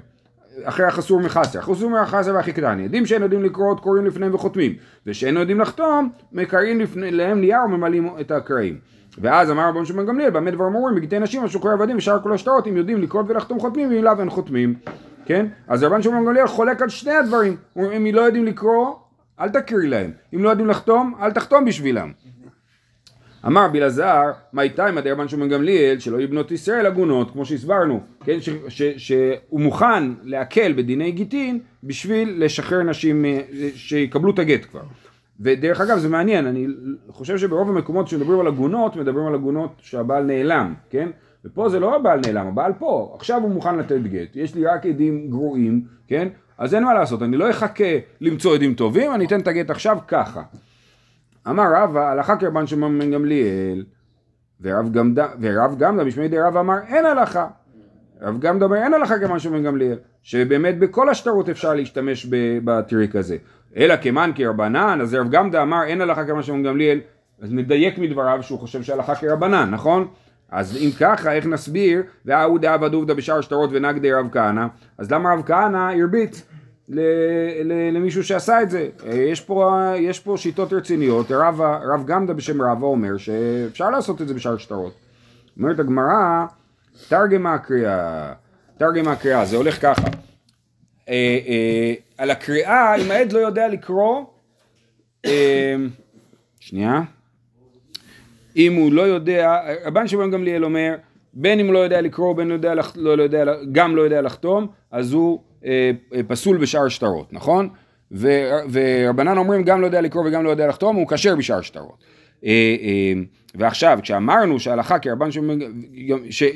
אחרי 0.64 0.86
החסור 0.86 1.22
מחסר, 1.22 1.60
החסור 1.60 1.90
מחסר 1.90 2.34
והכי 2.36 2.54
קטני, 2.54 2.86
עדים 2.86 3.06
שאין 3.06 3.22
יודעים 3.22 3.44
לקרוא 3.44 3.76
קוראים 3.76 4.06
לפניהם 4.06 4.34
וחותמים, 4.34 4.76
ושאין 5.06 5.38
יודעים 5.38 5.60
לחתום, 5.60 6.10
מקראים 6.32 6.80
לפני, 6.80 7.12
להם 7.12 7.42
נייר 7.42 7.64
וממלאים 7.66 8.10
את 8.22 8.32
הקרעים. 8.32 8.80
ואז 9.18 9.52
אמר 9.52 9.70
רבן 9.70 9.86
שמעון 9.86 10.06
גמליאל, 10.06 10.30
במה 10.30 10.52
דבר 10.52 10.68
אמורים, 10.68 10.96
בגיטי 10.96 11.20
נשים, 11.20 11.44
השוחררי 11.44 11.74
עבדים 11.74 11.98
ושאר 11.98 12.20
כל 12.24 12.34
השטרות, 12.34 12.68
אם 12.68 12.78
יודעים 12.78 13.02
לקרוא 13.02 13.24
ולחתום 13.28 13.60
חותמים, 13.60 13.90
ואם 13.90 14.04
לאו 14.04 14.20
אין 14.20 14.30
חותמים, 14.30 14.76
כן? 15.26 15.46
אז 15.68 15.84
רבן 15.84 16.02
שמעון 16.02 16.26
גמליאל 16.26 16.48
חולק 16.48 16.82
על 16.82 16.90
שני 16.90 17.12
הדברים, 17.12 17.56
הוא 17.74 17.86
אומר, 17.86 17.98
אם 17.98 18.08
לא 18.14 18.22
יודעים 18.22 18.46
לקרוא, 18.46 18.96
אל 19.40 19.50
תקריא 19.50 19.90
להם, 19.90 20.12
אם 20.36 20.44
לא 20.44 20.50
יודעים 20.50 20.68
לחתום, 20.68 21.14
אל 21.22 21.32
תחתום 21.32 21.66
בשבילם. 21.66 22.12
אמר 23.48 23.66
רבי 23.66 23.80
אלעזר, 23.80 24.32
מה 24.54 24.62
איתה 24.62 24.86
עם 24.86 24.98
רבן 24.98 25.28
שמעון 25.28 25.50
גמליאל, 25.50 26.00
שלא 26.00 26.18
יהיו 26.18 26.30
בנות 26.30 26.52
ישראל 26.52 26.86
עגונות, 26.86 27.32
כמו 27.32 27.46
שהסברנו, 27.46 28.00
כן, 28.26 28.38
ש, 28.42 28.50
ש, 28.70 28.82
שהוא 28.98 29.62
מוכן 29.62 30.04
להקל 30.24 30.74
בדיני 30.74 31.12
גיטין 31.12 31.60
בשביל 31.84 32.44
לשחרר 32.46 32.84
נשים 32.84 33.26
אה, 33.26 33.40
שיקבלו 33.76 34.32
את 34.32 34.40
הגט 34.40 34.66
כבר. 34.72 34.82
ודרך 35.40 35.82
אגב 35.82 35.98
זה 35.98 36.10
מעניין, 36.10 36.48
אני 36.48 36.68
חושב 37.10 37.38
שברוב 37.38 37.70
המקומות 37.70 38.08
שמדברים 38.08 38.40
על 38.40 38.48
עגונות, 38.48 38.96
מדברים 38.96 39.28
על 39.28 39.36
עגונות 39.36 39.72
שהבעל 39.78 40.24
נעלם, 40.24 40.74
כן? 40.90 41.10
ופה 41.46 41.70
זה 41.70 41.80
לא 41.80 41.96
הבעל 41.96 42.20
נעלם, 42.26 42.48
הבעל 42.48 42.74
פה, 42.74 43.16
עכשיו 43.16 43.42
הוא 43.42 43.52
מוכן 43.52 43.78
לתת 43.78 44.02
גט, 44.04 44.36
יש 44.36 44.56
לי 44.56 44.66
רק 44.66 44.86
עדים 44.86 45.30
גרועים, 45.30 45.86
כן? 46.08 46.28
אז 46.58 46.76
אין 46.76 46.84
מה 46.84 46.94
לעשות, 46.94 47.22
אני 47.22 47.38
לא 47.38 47.50
אחכה 47.50 47.84
למצוא 48.22 48.56
עדים 48.56 48.74
טובים, 48.74 49.14
אני 49.14 49.26
אתן 49.26 49.40
את 49.40 49.48
הגט 49.48 49.70
עכשיו 49.70 49.98
ככה. 50.08 50.42
אמר 51.50 51.64
רבא, 51.76 52.12
הלכה 52.12 52.36
כרבן 52.36 52.68
שמעון 52.68 53.00
בן 53.00 53.12
גמליאל, 53.12 53.86
ורב 54.62 54.92
גמדה, 54.92 55.28
ורב 55.40 55.76
בשמי 56.06 56.28
די 56.28 56.40
רבא 56.40 56.60
אמר 56.60 56.78
אין 56.88 57.06
הלכה. 57.06 57.48
רב 58.22 58.40
גמדה 58.40 58.66
אומר 58.66 58.78
אין 58.78 58.94
הלכה 58.94 59.20
כרבן 59.20 59.40
שמעון 59.40 59.60
בן 59.60 59.66
גמליאל, 59.66 59.98
שבאמת 60.22 60.80
בכל 60.80 61.10
השטרות 61.10 61.50
אפשר 61.50 61.74
להשתמש 61.74 62.28
בטריק 62.64 63.16
הזה. 63.16 63.38
אלא 63.78 63.96
כמן 64.02 64.32
כרבנן, 64.36 65.02
אז 65.02 65.14
רב 65.14 65.30
גמדה 65.30 65.62
אמר 65.62 65.84
אין 65.84 66.02
הלכה 66.02 66.22
שמעון 66.42 66.64
בן 66.64 66.70
גמליאל, 66.70 67.00
אז 67.42 67.54
נדייק 67.54 67.98
מדבריו 67.98 68.40
שהוא 68.42 68.60
חושב 68.60 68.84
שהלכה 68.84 69.16
כרבנן, 69.16 69.70
נכון? 69.72 70.08
אז 70.52 70.78
אם 70.78 70.90
ככה, 71.00 71.34
איך 71.34 71.46
נסביר, 71.46 72.04
וההוא 72.26 72.60
דאבא 72.60 72.88
דובדא 72.88 73.14
בשאר 73.14 73.42
שטרות 73.42 73.70
ונגדי 73.74 74.14
רב 74.14 74.28
כהנא, 74.32 74.66
אז 74.98 75.12
למה 75.12 75.34
רב 75.34 75.42
כהנא 75.46 75.92
הרביץ 76.02 76.46
למישהו 77.94 78.24
שעשה 78.24 78.62
את 78.62 78.70
זה? 78.70 78.90
אה, 79.06 79.14
יש 79.16 79.42
פה, 79.42 79.92
יש 79.98 80.20
פה 80.20 80.38
שיטות 80.38 80.74
רציניות, 80.74 81.32
רב, 81.32 81.62
רב 81.62 82.04
גמדא 82.06 82.34
בשם 82.34 82.62
רבא 82.62 82.86
אומר 82.86 83.18
שאפשר 83.18 83.90
לעשות 83.90 84.22
את 84.22 84.28
זה 84.28 84.34
בשאר 84.34 84.58
שטרות. 84.58 84.94
אומרת 85.58 85.80
הגמרא, 85.80 86.46
תרגמה 87.10 87.54
הקריאה, 87.54 88.34
תרגמה 88.78 89.12
הקריאה, 89.12 89.46
זה 89.46 89.58
הולך 89.58 89.82
ככה. 89.82 90.08
אה, 91.10 91.14
אה, 91.48 91.94
על 92.18 92.32
הקריאה, 92.32 92.96
אם 92.96 93.12
העד 93.12 93.32
לא 93.32 93.40
יודע 93.40 93.68
לקרוא, 93.68 94.24
אה, 95.26 95.76
שנייה. 96.60 97.02
אם 98.58 98.74
הוא 98.74 98.94
לא 98.94 99.02
יודע, 99.02 99.58
רבן 99.86 100.08
שמעון 100.08 100.32
גמליאל 100.32 100.66
אומר, 100.66 100.96
בין 101.34 101.60
אם 101.60 101.66
הוא 101.66 101.74
לא 101.74 101.80
יודע 101.80 102.02
לקרוא, 102.02 102.36
בין 102.36 102.52
אם 102.52 102.62
לח- 102.64 102.94
לא, 102.96 103.18
לא 103.18 103.24
יודע, 103.24 103.44
גם 103.72 103.96
לא 103.96 104.02
יודע 104.02 104.22
לחתום, 104.22 104.68
אז 104.92 105.14
הוא 105.14 105.40
אה, 105.66 105.92
אה, 106.14 106.22
פסול 106.28 106.58
בשאר 106.58 106.88
שטרות, 106.90 107.34
נכון? 107.34 107.70
ו, 108.12 108.28
ורבנן 108.72 109.38
אומרים, 109.38 109.64
גם 109.64 109.82
לא 109.82 109.86
יודע 109.86 110.02
לקרוא 110.02 110.24
וגם 110.28 110.44
לא 110.44 110.50
יודע 110.50 110.68
לחתום, 110.68 110.96
הוא 110.96 111.08
כשר 111.08 111.36
בשאר 111.36 111.62
שטרות. 111.62 112.04
אה, 112.46 112.50
אה, 112.82 113.14
ועכשיו, 113.56 114.00
כשאמרנו 114.02 114.60
שההלכה 114.60 115.00
כרבן 115.00 115.32
שמעון, 115.32 115.60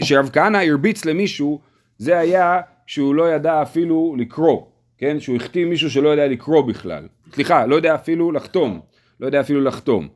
שרב 0.02 0.30
כהנא 0.34 0.58
הרביץ 0.58 1.06
למישהו, 1.06 1.60
זה 1.98 2.18
היה 2.20 2.60
כשהוא 2.88 3.16
לא 3.16 3.34
ידע 3.34 3.62
אפילו 3.62 4.16
לקרוא, 4.18 4.62
כן? 4.98 5.20
שהוא 5.20 5.36
החתים 5.36 5.70
מישהו 5.70 5.90
שלא 5.90 6.10
יודע 6.10 6.28
לקרוא 6.28 6.62
בכלל. 6.62 7.08
סליחה, 7.34 7.66
לא 7.66 7.76
יודע 7.76 7.96
אפילו 7.96 8.32
לחתום. 8.32 8.80
לא 9.20 9.26
יודע 9.26 9.40
אפילו 9.40 9.62
לחתום. 9.62 10.08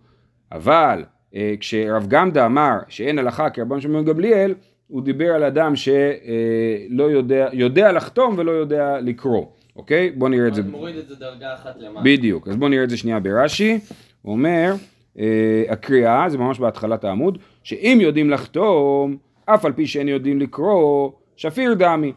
אבל 0.51 1.03
אה, 1.36 1.53
כשרב 1.60 2.05
גמדה 2.07 2.45
אמר 2.45 2.77
שאין 2.88 3.19
הלכה 3.19 3.49
כרבן 3.49 3.81
שמעון 3.81 4.05
גמליאל, 4.05 4.53
הוא 4.88 5.01
דיבר 5.01 5.31
על 5.31 5.43
אדם 5.43 5.75
שלא 5.75 7.03
יודע, 7.03 7.49
יודע 7.53 7.91
לחתום 7.91 8.36
ולא 8.38 8.51
יודע 8.51 8.97
לקרוא, 9.01 9.45
אוקיי? 9.75 10.12
בוא 10.12 10.29
נראה 10.29 10.47
את 10.47 10.55
זה. 10.55 10.63
מוריד 10.63 10.95
את 10.95 11.07
זה 11.07 11.15
דרגה 11.15 11.53
אחת 11.53 11.75
למעלה. 11.79 12.01
בדיוק, 12.03 12.47
אז 12.47 12.55
בואו 12.55 12.69
נראה 12.69 12.84
את 12.84 12.89
זה 12.89 12.97
שנייה 12.97 13.19
ברש"י, 13.19 13.79
הוא 14.21 14.34
אומר, 14.34 14.73
אה, 15.19 15.63
הקריאה, 15.69 16.29
זה 16.29 16.38
ממש 16.38 16.60
בהתחלת 16.60 17.03
העמוד, 17.03 17.38
שאם 17.63 17.97
יודעים 18.01 18.29
לחתום, 18.29 19.17
אף 19.45 19.65
על 19.65 19.73
פי 19.73 19.88
שאין 19.88 20.07
יודעים 20.07 20.39
לקרוא, 20.39 21.12
שפיר 21.36 21.73
דמי. 21.73 22.13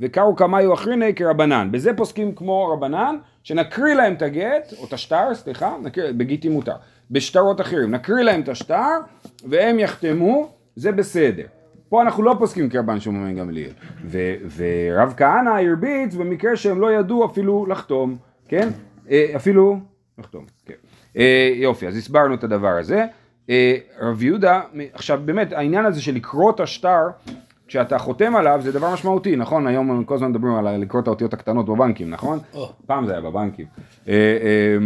וקראו 0.00 0.36
קמיו 0.36 0.74
אחריני 0.74 1.14
כרבנן. 1.14 1.68
בזה 1.70 1.94
פוסקים 1.94 2.34
כמו 2.34 2.68
רבנן, 2.68 3.16
שנקריא 3.42 3.94
להם 3.94 4.12
את 4.12 4.22
הגט, 4.22 4.72
או 4.78 4.84
את 4.84 4.92
השטר, 4.92 5.34
סליחה, 5.34 5.76
נקריא, 5.82 6.12
בגיטי 6.12 6.48
מותר. 6.48 6.76
בשטרות 7.10 7.60
אחרים, 7.60 7.90
נקריא 7.90 8.24
להם 8.24 8.40
את 8.40 8.48
השטר, 8.48 8.96
והם 9.48 9.78
יחתמו, 9.78 10.52
זה 10.76 10.92
בסדר. 10.92 11.44
פה 11.88 12.02
אנחנו 12.02 12.22
לא 12.22 12.34
פוסקים 12.38 12.70
כרבן 12.70 13.00
שמעון 13.00 13.34
גמליאל. 13.34 13.70
ו- 14.04 14.34
ורב 14.56 15.14
כהנא 15.16 15.50
הרביץ 15.50 16.14
במקרה 16.14 16.56
שהם 16.56 16.80
לא 16.80 16.92
ידעו 16.92 17.26
אפילו 17.26 17.66
לחתום, 17.66 18.16
כן? 18.48 18.68
אה, 19.10 19.32
אפילו 19.36 19.78
לחתום, 20.18 20.44
כן. 20.66 20.74
אה, 21.16 21.52
יופי, 21.54 21.86
אז 21.86 21.96
הסברנו 21.96 22.34
את 22.34 22.44
הדבר 22.44 22.78
הזה. 22.78 23.04
אה, 23.50 23.76
רב 24.00 24.22
יהודה, 24.22 24.60
עכשיו 24.92 25.20
באמת 25.24 25.52
העניין 25.52 25.84
הזה 25.84 26.02
של 26.02 26.14
לקרוא 26.14 26.50
את 26.50 26.60
השטר, 26.60 27.08
כשאתה 27.68 27.98
חותם 27.98 28.36
עליו 28.36 28.60
זה 28.62 28.72
דבר 28.72 28.92
משמעותי, 28.92 29.36
נכון? 29.36 29.66
היום 29.66 30.04
כל 30.04 30.14
הזמן 30.14 30.30
מדברים 30.30 30.54
על 30.54 30.76
לקרוא 30.76 31.02
את 31.02 31.06
האותיות 31.06 31.34
הקטנות 31.34 31.66
בבנקים, 31.66 32.10
נכון? 32.10 32.38
פעם 32.86 33.06
זה 33.06 33.12
היה 33.12 33.20
בבנקים. 33.20 33.66
אה, 34.08 34.12
אה, 34.14 34.76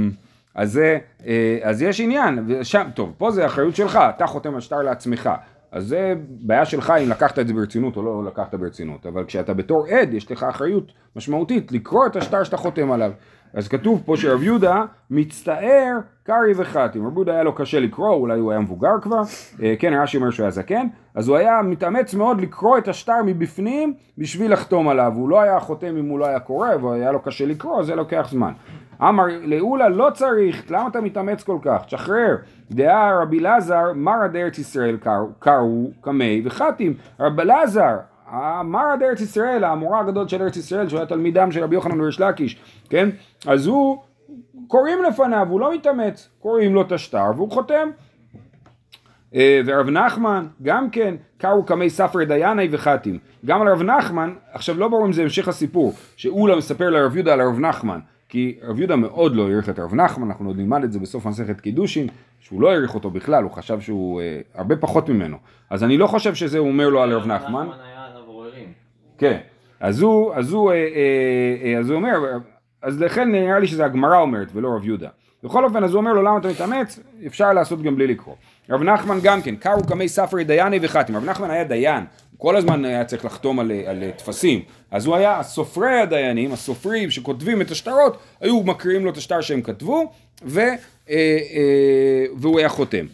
אז, 0.54 0.72
זה, 0.72 0.98
אה, 1.26 1.58
אז 1.62 1.82
יש 1.82 2.00
עניין, 2.00 2.44
ושם, 2.46 2.88
טוב, 2.94 3.12
פה 3.18 3.30
זה 3.30 3.46
אחריות 3.46 3.76
שלך, 3.76 3.98
אתה 4.16 4.26
חותם 4.26 4.54
על 4.54 4.60
שטר 4.60 4.82
לעצמך. 4.82 5.30
אז 5.72 5.86
זה 5.86 6.14
בעיה 6.28 6.64
שלך 6.64 6.92
אם 7.02 7.10
לקחת 7.10 7.38
את 7.38 7.46
זה 7.46 7.54
ברצינות 7.54 7.96
או 7.96 8.02
לא 8.02 8.24
לקחת 8.24 8.54
ברצינות, 8.54 9.06
אבל 9.06 9.24
כשאתה 9.24 9.54
בתור 9.54 9.86
עד 9.86 10.14
יש 10.14 10.30
לך 10.30 10.42
אחריות 10.42 10.92
משמעותית 11.16 11.72
לקרוא 11.72 12.06
את 12.06 12.16
השטר 12.16 12.44
שאתה 12.44 12.56
חותם 12.56 12.92
עליו. 12.92 13.12
אז 13.54 13.68
כתוב 13.68 14.02
פה 14.04 14.16
שרב 14.16 14.42
יהודה 14.42 14.84
מצטער 15.10 15.98
קרעי 16.24 16.52
וחתים. 16.56 17.06
רב 17.06 17.12
יהודה 17.12 17.32
היה 17.32 17.42
לו 17.42 17.54
קשה 17.54 17.80
לקרוא, 17.80 18.14
אולי 18.14 18.38
הוא 18.38 18.50
היה 18.50 18.60
מבוגר 18.60 19.00
כבר, 19.02 19.22
אה, 19.62 19.74
כן 19.78 19.94
רש"י 19.94 20.16
אומר 20.16 20.30
שהוא 20.30 20.44
היה 20.44 20.50
זקן, 20.50 20.86
אז 21.14 21.28
הוא 21.28 21.36
היה 21.36 21.62
מתאמץ 21.62 22.14
מאוד 22.14 22.40
לקרוא 22.40 22.78
את 22.78 22.88
השטר 22.88 23.22
מבפנים 23.26 23.94
בשביל 24.18 24.52
לחתום 24.52 24.88
עליו, 24.88 25.12
הוא 25.16 25.28
לא 25.28 25.40
היה 25.40 25.60
חותם 25.60 25.96
אם 25.96 26.08
הוא 26.08 26.18
לא 26.18 26.26
היה 26.26 26.40
קורא, 26.40 26.68
והיה 26.82 27.12
לו 27.12 27.20
קשה 27.20 27.46
לקרוא, 27.46 27.82
זה 27.82 27.94
לוקח 27.94 28.28
זמן. 28.30 28.52
אמר 29.02 29.24
לאולה 29.42 29.88
לא 29.88 30.10
צריך, 30.14 30.70
למה 30.70 30.88
אתה 30.88 31.00
מתאמץ 31.00 31.42
כל 31.42 31.58
כך? 31.62 31.82
תשחרר. 31.86 32.36
דעה 32.70 33.22
רבי 33.22 33.38
אלעזר, 33.38 33.92
מרא 33.94 34.26
דארץ 34.26 34.58
ישראל 34.58 34.98
קראו 35.38 35.90
קמי 36.00 36.42
וחתים. 36.44 36.94
רבי 37.20 37.42
אלעזר, 37.42 37.96
מרא 38.64 38.96
דארץ 38.96 39.20
ישראל, 39.20 39.64
המורה 39.64 40.00
הגדול 40.00 40.28
של 40.28 40.42
ארץ 40.42 40.56
ישראל, 40.56 40.88
שהוא 40.88 40.98
היה 40.98 41.06
תלמידם 41.06 41.52
של 41.52 41.62
רבי 41.62 41.74
יוחנן 41.74 42.00
וריש 42.00 42.20
לקיש, 42.20 42.56
כן? 42.90 43.08
אז 43.46 43.66
הוא, 43.66 44.02
קוראים 44.68 45.02
לפניו, 45.02 45.46
הוא 45.50 45.60
לא 45.60 45.74
מתאמץ, 45.74 46.28
קוראים 46.40 46.74
לו 46.74 46.82
את 46.82 46.92
השטר 46.92 47.30
והוא 47.36 47.50
חותם. 47.50 47.88
אה, 49.34 49.60
ורב 49.66 49.90
נחמן, 49.90 50.46
גם 50.62 50.90
כן, 50.90 51.14
קראו 51.38 51.64
קמי 51.64 51.90
ספרי 51.90 52.26
דייני 52.26 52.68
וחתים. 52.70 53.18
גם 53.46 53.62
על 53.62 53.68
רב 53.68 53.82
נחמן, 53.82 54.34
עכשיו 54.52 54.78
לא 54.78 54.88
ברור 54.88 55.06
אם 55.06 55.12
זה 55.12 55.22
המשך 55.22 55.48
הסיפור, 55.48 55.92
שאולה 56.16 56.56
מספר 56.56 56.90
לרב 56.90 57.16
יהודה 57.16 57.32
על 57.32 57.40
הרב 57.40 57.58
נחמן, 57.58 57.98
כי 58.28 58.58
רב 58.62 58.78
יהודה 58.78 58.96
מאוד 58.96 59.36
לא 59.36 59.42
העריך 59.42 59.68
את 59.68 59.78
הרב 59.78 59.94
נחמן, 59.94 60.28
אנחנו 60.28 60.48
עוד 60.48 60.56
נלמד 60.56 60.84
את 60.84 60.92
זה 60.92 60.98
בסוף 60.98 61.26
מסכת 61.26 61.60
קידושין, 61.60 62.08
שהוא 62.40 62.62
לא 62.62 62.70
העריך 62.70 62.94
אותו 62.94 63.10
בכלל, 63.10 63.44
הוא 63.44 63.52
חשב 63.52 63.80
שהוא 63.80 64.20
אה, 64.20 64.40
הרבה 64.54 64.76
פחות 64.76 65.08
ממנו. 65.08 65.36
אז 65.70 65.84
אני 65.84 65.98
לא 65.98 66.06
חושב 66.06 66.34
שזה 66.34 66.58
הוא 66.58 66.68
אומר 66.68 66.88
לו 66.88 67.02
על 67.02 67.12
רב 67.12 67.26
נחמן. 67.26 67.66
היה 67.66 67.66
עליו 67.66 67.70
עוררים. 67.70 67.91
כן, 69.18 69.38
אז 69.80 70.02
הוא, 70.02 70.34
אז 70.34 70.52
הוא, 70.52 70.70
אה, 70.70 70.76
אה, 70.76 70.84
אה, 71.64 71.78
אז 71.78 71.90
הוא 71.90 71.96
אומר, 71.96 72.18
אז 72.82 73.00
לכן 73.00 73.32
נראה 73.32 73.58
לי 73.58 73.66
שזה 73.66 73.84
הגמרא 73.84 74.18
אומרת 74.18 74.48
ולא 74.52 74.68
רב 74.68 74.84
יהודה. 74.84 75.08
בכל 75.44 75.64
אופן, 75.64 75.84
אז 75.84 75.90
הוא 75.90 76.00
אומר 76.00 76.12
לו 76.12 76.22
למה 76.22 76.38
אתה 76.38 76.48
מתאמץ? 76.48 77.00
אפשר 77.26 77.52
לעשות 77.52 77.82
גם 77.82 77.96
בלי 77.96 78.06
לקרוא. 78.06 78.34
רב 78.70 78.82
נחמן 78.82 79.18
גם 79.22 79.42
כן, 79.42 79.56
קרו 79.56 79.84
קמי 79.84 80.08
ספרי 80.08 80.44
דייני 80.44 80.78
וחתים. 80.82 81.16
רב 81.16 81.24
נחמן 81.24 81.50
היה 81.50 81.64
דיין, 81.64 82.04
הוא 82.30 82.38
כל 82.38 82.56
הזמן 82.56 82.84
היה 82.84 83.04
צריך 83.04 83.24
לחתום 83.24 83.60
על, 83.60 83.72
על 83.86 84.02
טפסים. 84.16 84.62
אז 84.90 85.06
הוא 85.06 85.16
היה, 85.16 85.42
סופרי 85.42 86.00
הדיינים, 86.00 86.52
הסופרים 86.52 87.10
שכותבים 87.10 87.60
את 87.60 87.70
השטרות, 87.70 88.18
היו 88.40 88.62
מקריאים 88.62 89.04
לו 89.04 89.10
את 89.10 89.16
השטר 89.16 89.40
שהם 89.40 89.62
כתבו, 89.62 90.12
ו, 90.44 90.60
אה, 90.60 90.76
אה, 91.10 92.24
והוא 92.36 92.58
היה 92.58 92.68
חותם. 92.68 93.06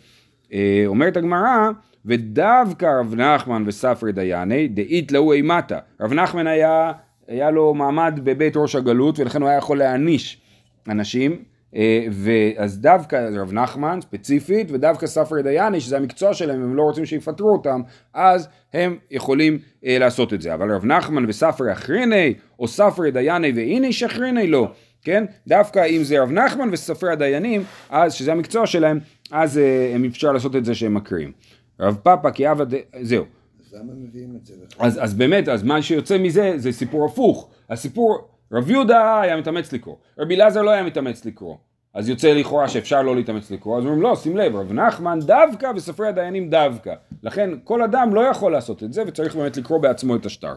אה, 0.53 0.83
אומרת 0.87 1.17
הגמרא, 1.17 1.71
ודווקא 2.09 2.87
רב 3.01 3.15
נחמן 3.15 3.63
וספרי 3.67 4.13
דייני, 4.13 4.69
דאית 4.69 5.13
להו 5.13 5.33
אימתה. 5.33 5.79
רב 6.01 6.13
נחמן 6.13 6.47
היה, 6.47 6.93
היה 7.29 7.51
לו 7.51 7.75
מעמד 7.75 8.21
בבית 8.25 8.57
ראש 8.57 8.77
הגלות, 8.77 9.19
ולכן 9.19 9.43
הוא 9.43 9.49
היה 9.49 9.59
יכול 9.59 9.79
להעניש 9.79 10.41
אנשים. 10.89 11.33
אה, 11.77 12.07
ואז 12.11 12.81
דווקא 12.81 13.17
רב 13.17 13.53
נחמן 13.53 14.01
ספציפית 14.01 14.71
ודווקא 14.71 15.07
ספרי 15.07 15.43
דייני 15.43 15.81
שזה 15.81 15.97
המקצוע 15.97 16.35
שלהם 16.35 16.63
הם 16.63 16.77
לא 16.77 16.83
רוצים 16.83 17.05
שיפטרו 17.05 17.53
אותם 17.57 17.81
אז 18.15 18.49
הם 18.75 18.97
יכולים 19.11 19.59
אה, 19.87 19.99
לעשות 19.99 20.35
את 20.35 20.41
זה 20.41 20.55
אבל 20.55 20.75
רב 20.75 20.85
נחמן 20.85 21.25
וספרי 21.29 21.73
אחריני 21.73 22.35
או 22.59 22.69
ספרי 22.69 23.11
דייני 23.11 23.53
ואיני 23.57 23.93
שחריני 23.93 24.47
לא 24.47 24.69
כן 25.03 25.25
דווקא 25.47 25.87
אם 25.87 26.03
זה 26.03 26.23
רב 26.23 26.31
נחמן 26.31 26.69
וספרי 26.73 27.13
הדיינים 27.13 27.63
אז 27.91 28.15
שזה 28.15 28.33
המקצוע 28.33 28.67
שלהם 28.67 28.99
אז 29.33 29.59
אה, 29.59 29.93
הם 29.95 30.05
אפשר 30.05 30.29
לעשות 30.33 30.57
את 30.57 30.65
זה 30.65 30.75
שהם 30.75 30.95
מקריאים 30.95 31.33
רב 31.81 31.97
פאפא 32.03 32.31
כי 32.31 32.51
אבא 32.51 32.65
ד... 32.65 32.75
זהו 33.03 33.25
אז 33.69 33.75
למה 33.75 33.93
מביאים 33.93 34.37
את 34.41 34.47
זה? 34.47 34.55
אז, 34.79 34.99
אז 35.03 35.15
באמת, 35.15 35.49
אז 35.49 35.63
מה 35.63 35.83
שיוצא 35.83 36.19
מזה 36.19 36.53
זה 36.57 36.73
סיפור 36.73 37.05
הפוך. 37.05 37.49
הסיפור, 37.71 38.29
רב 38.53 38.71
יהודה 38.71 39.21
היה 39.21 39.37
מתאמץ 39.37 39.73
לקרוא, 39.73 39.97
רבי 40.19 40.35
אלעזר 40.35 40.63
לא 40.63 40.71
היה 40.71 40.83
מתאמץ 40.83 41.25
לקרוא. 41.25 41.57
אז 41.95 42.09
יוצא 42.09 42.35
לכאורה 42.35 42.69
שאפשר 42.69 43.03
לא 43.03 43.17
להתאמץ 43.17 43.51
לקרוא, 43.51 43.79
אז 43.79 43.85
אומרים 43.85 44.03
לא, 44.03 44.17
שים 44.17 44.37
לב, 44.37 44.57
רב 44.57 44.73
נחמן 44.73 45.19
דווקא 45.21 45.73
וספרי 45.77 46.09
הדיינים 46.09 46.51
דווקא. 46.51 46.95
לכן 47.23 47.51
כל 47.65 47.83
אדם 47.83 48.15
לא 48.15 48.21
יכול 48.21 48.53
לעשות 48.53 48.83
את 48.83 48.93
זה 48.93 49.03
וצריך 49.07 49.37
באמת 49.37 49.57
לקרוא 49.57 49.79
בעצמו 49.79 50.17
את 50.17 50.27
השטר. 50.27 50.55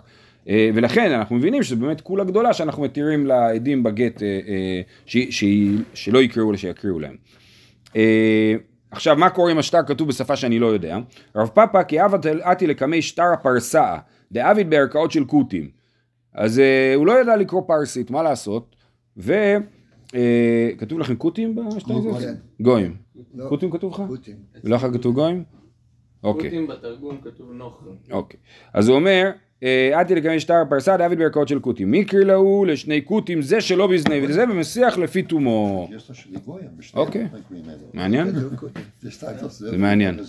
אה, 0.50 0.70
ולכן 0.74 1.12
אנחנו 1.12 1.36
מבינים 1.36 1.64
שזו 1.64 1.76
באמת 1.78 2.02
כולה 2.02 2.24
גדולה 2.24 2.54
שאנחנו 2.54 2.84
מתירים 2.84 3.26
לעדים 3.26 3.84
בגט 3.84 4.24
אה, 4.24 4.28
אה, 4.28 4.82
ש, 5.06 5.18
ש, 5.18 5.44
שלא 5.94 6.22
יקראו 6.22 6.50
אלא 6.50 6.58
שיקריאו 6.58 7.00
להם. 7.00 7.16
אה, 8.92 8.96
עכשיו, 8.96 9.16
מה 9.16 9.30
קורה 9.30 9.52
אם 9.52 9.58
השטר 9.58 9.84
כתוב 9.88 10.08
בשפה 10.08 10.36
שאני 10.36 10.60
לא 10.60 10.68
יודע? 10.68 10.98
רב 11.36 11.48
פאפא 11.48 11.84
כי 11.84 12.06
אבת 12.06 12.26
אתי 12.26 12.68
לקמי 12.68 13.02
שטר 13.02 13.34
הפרסאה, 13.34 14.00
דאביד 14.32 14.70
בערכאות 14.70 15.12
של 15.12 15.26
כותים. 15.26 15.70
אז 16.34 16.60
אה, 16.60 16.94
הוא 16.96 17.08
לא 17.08 17.22
ידע 17.22 17.36
לקרוא 17.36 17.62
פרסית, 17.68 18.12
מה 18.12 18.24
לעשות? 18.24 18.76
וכתוב 19.18 21.00
לכם 21.00 21.16
כותים 21.16 21.56
בשטר 21.56 21.94
הזה? 21.94 22.28
כן. 22.28 22.64
גויים. 22.64 22.96
לא. 23.34 23.50
כותים 23.50 23.72
כתוב 23.72 23.94
לך? 23.94 24.02
פוטין. 24.08 24.38
לא 24.64 24.76
לך 24.76 24.88
כתוב 24.94 25.16
גויים? 25.16 25.44
אוקיי. 26.24 26.50
כותים 26.50 26.68
בתרגום 26.68 27.18
כתוב 27.24 27.52
נוכרים. 27.52 27.96
אוקיי. 28.12 28.40
אז 28.74 28.88
הוא 28.88 28.96
אומר, 28.96 29.32
אה, 29.64 30.02
אתי 30.02 30.16
לקמי 30.16 30.40
שטר 30.40 30.54
הפרסה 30.54 30.98
דאביד 30.98 31.20
בערכאות 31.20 31.48
של 31.48 31.60
כותים. 31.60 31.92
מקרי 31.92 32.26
להו 32.26 32.66
לשני 32.66 33.02
כותים, 33.06 33.42
זה 33.42 33.62
שלא 33.62 33.88
בזני, 33.88 34.22
וזה 34.28 34.46
במסיח 34.46 34.98
לפי 34.98 35.24
תומו. 35.24 35.90
יש 35.96 36.10
לו 36.10 36.16
שלי 36.16 36.38
גויים 36.46 36.68
אוקיי. 36.94 37.28
מעניין? 37.94 38.32
זה 39.50 39.78
מעניין. 39.78 40.20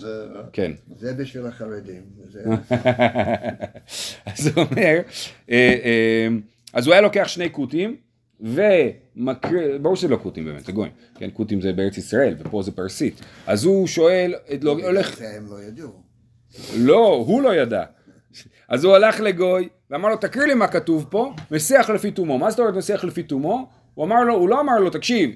כן. 0.53 0.71
זה 0.97 1.13
בשביל 1.13 1.45
החרדים. 1.45 2.01
אז 4.25 4.47
הוא 4.47 4.65
אומר, 4.71 4.99
אה, 5.51 5.75
אה, 5.83 6.27
אז 6.73 6.87
הוא 6.87 6.93
היה 6.93 7.01
לוקח 7.01 7.27
שני 7.27 7.51
כותים 7.51 7.95
ומקריא, 8.41 9.77
ברור 9.81 9.95
שזה 9.95 10.07
לא 10.07 10.17
כותים 10.23 10.45
באמת, 10.45 10.65
זה 10.65 10.71
גויים, 10.71 10.91
כן, 11.15 11.29
כותים 11.33 11.61
זה 11.61 11.73
בארץ 11.73 11.97
ישראל 11.97 12.35
ופה 12.39 12.61
זה 12.61 12.71
פרסית, 12.71 13.21
אז 13.47 13.63
הוא 13.63 13.87
שואל, 13.87 14.33
הולך, 14.61 15.21
הם 15.21 15.45
לא 15.49 15.63
ידעו. 15.63 15.91
לא, 16.77 17.23
הוא 17.27 17.41
לא 17.41 17.55
ידע, 17.55 17.83
אז 18.69 18.83
הוא 18.83 18.95
הלך 18.95 19.19
לגוי 19.19 19.69
ואמר 19.89 20.09
לו 20.09 20.17
תקריא 20.17 20.45
לי 20.45 20.53
מה 20.53 20.67
כתוב 20.67 21.05
פה, 21.09 21.33
מסיח 21.51 21.89
לפי 21.89 22.11
תומו, 22.11 22.37
מה 22.37 22.49
זאת 22.49 22.59
אומרת 22.59 22.75
מסיח 22.75 23.03
לפי 23.03 23.23
תומו? 23.23 23.69
הוא 23.93 24.05
אמר 24.05 24.23
לו, 24.23 24.33
הוא 24.33 24.49
לא 24.49 24.61
אמר 24.61 24.79
לו 24.79 24.89
תקשיב, 24.89 25.31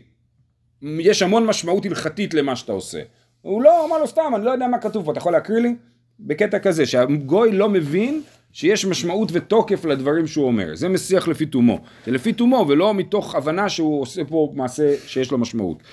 יש 0.82 1.22
המון 1.22 1.46
משמעות 1.46 1.86
הלכתית 1.86 2.34
למה 2.34 2.56
שאתה 2.56 2.72
עושה, 2.72 3.00
הוא 3.42 3.62
לא 3.62 3.86
אמר 3.86 3.98
לו 3.98 4.08
סתם, 4.08 4.32
אני 4.36 4.46
לא 4.46 4.52
יודע 4.52 4.68
מה 4.68 4.78
כתוב 4.78 5.06
פה, 5.06 5.12
אתה 5.12 5.20
יכול 5.20 5.32
להקריא 5.32 5.60
לי? 5.60 5.76
בקטע 6.20 6.60
כזה, 6.60 6.86
שהגוי 6.86 7.52
לא 7.52 7.70
מבין 7.70 8.22
שיש 8.52 8.86
משמעות 8.86 9.30
ותוקף 9.32 9.86
לדברים 9.86 10.28
שהוא 10.28 10.48
אומר. 10.48 10.76
זה 10.76 10.90
מסיח 10.90 11.28
לפי 11.28 11.46
תומו. 11.46 11.80
זה 12.06 12.12
לפי 12.12 12.34
תומו 12.34 12.66
ולא 12.68 12.94
מתוך 12.94 13.36
הבנה 13.36 13.70
שהוא 13.70 14.02
עושה 14.02 14.26
פה 14.26 14.52
מעשה 14.56 14.94
שיש 15.08 15.32
לו 15.32 15.38
משמעות. 15.38 15.84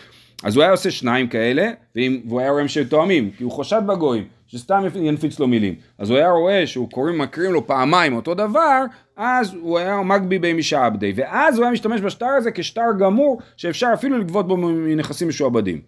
אז 0.45 0.57
הוא 0.57 0.63
היה 0.63 0.73
עושה 0.73 0.91
שניים 0.91 1.29
כאלה, 1.29 1.71
והוא 1.97 2.41
היה 2.41 2.51
רואה 2.51 2.69
שהם 2.69 2.85
תואמים, 2.85 3.31
כי 3.31 3.45
הוא 3.45 3.53
חושד 3.53 3.83
בגויים, 3.87 4.25
שסתם 4.55 4.85
ינפיץ 4.95 5.39
לו 5.39 5.47
מילים. 5.47 5.75
אז 5.99 6.11
הוא 6.11 6.19
היה 6.19 6.31
רואה 6.31 6.67
שהוא 6.67 6.91
קוראים, 6.91 7.19
מקריאים 7.19 7.53
לו 7.53 7.67
פעמיים 7.67 8.15
אותו 8.15 8.35
דבר, 8.35 8.85
אז 9.17 9.55
הוא 9.55 9.79
היה 9.79 10.03
מגבי 10.03 10.39
בי 10.39 10.53
משעבדי, 10.53 11.13
ואז 11.17 11.57
הוא 11.57 11.65
היה 11.65 11.73
משתמש 11.73 12.01
בשטר 12.01 12.27
הזה 12.27 12.51
כשטר 12.51 12.93
גמור, 12.99 13.41
שאפשר 13.57 13.91
אפילו 13.95 14.19
לגבות 14.19 14.49
בו 14.49 14.57
מנכסים 14.57 15.29
משועבדים. 15.29 15.81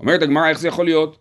אומרת 0.00 0.22
הגמרא, 0.22 0.48
איך 0.48 0.58
זה 0.58 0.68
יכול 0.68 0.84
להיות? 0.84 1.18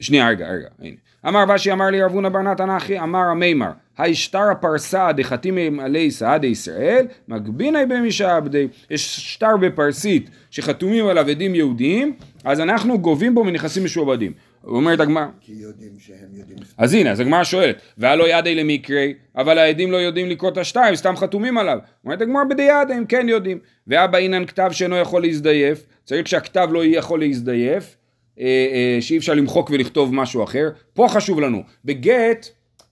שנייה, 0.00 0.28
רגע, 0.28 0.46
רגע, 0.48 0.68
הנה. 0.78 0.96
אמר 1.28 1.44
רש"י 1.48 1.72
אמר 1.72 1.86
לי 1.90 2.02
רב 2.02 2.12
הונא 2.12 2.28
בר 2.28 2.42
נתן 2.42 2.70
אחי 2.70 2.98
אמר 2.98 3.18
המימר 3.18 3.70
היי 3.98 4.14
שטר 4.14 4.50
הפרסה 4.50 5.12
דחתימי 5.12 5.70
עלי 5.80 6.10
סעדי 6.10 6.46
ישראל 6.46 7.06
מגביני 7.28 7.86
במשעבדי 7.86 8.68
יש 8.90 9.16
שטר 9.34 9.56
בפרסית 9.56 10.30
שחתומים 10.50 11.06
עליו 11.06 11.28
עדים 11.28 11.54
יהודיים 11.54 12.16
אז 12.44 12.60
אנחנו 12.60 12.98
גובים 12.98 13.34
בו 13.34 13.44
מנכסים 13.44 13.84
משועבדים 13.84 14.32
אומרת 14.64 15.00
הגמרא 15.00 15.26
כי 15.40 15.52
יודעים 15.52 15.92
שהם 15.98 16.28
יודעים. 16.32 16.58
אז 16.78 16.94
הנה, 16.94 17.10
אז 17.10 17.20
הגמרא 17.20 17.44
שואלת, 17.44 17.76
והלא 17.98 18.38
ידי 18.38 18.54
למקרי, 18.54 19.14
אבל 19.36 19.58
העדים 19.58 19.92
לא 19.92 19.96
יודעים 19.96 20.28
לקרוא 20.28 20.50
את 20.50 20.56
השטר, 20.58 20.80
הם 20.80 20.96
סתם 20.96 21.16
חתומים 21.16 21.58
עליו. 21.58 21.78
אומרת 22.04 22.22
הגמרא 22.22 22.44
בדיעד, 22.44 22.90
הם 22.90 23.04
כן 23.06 23.28
יודעים. 23.28 23.58
ואבא 23.86 24.18
אינן 24.18 24.46
כתב 24.46 24.68
שאינו 24.72 24.96
יכול 24.96 25.22
להזדייף, 25.22 25.86
צריך 26.04 26.28
שהכתב 26.28 26.68
לא 26.72 26.84
יכול 26.84 27.20
להזדייף, 27.20 27.96
אה, 28.40 28.44
אה, 28.46 28.98
שאי 29.00 29.18
אפשר 29.18 29.34
למחוק 29.34 29.70
ולכתוב 29.70 30.14
משהו 30.14 30.44
אחר. 30.44 30.68
פה 30.94 31.06
חשוב 31.08 31.40
לנו, 31.40 31.62
בגט, 31.84 32.46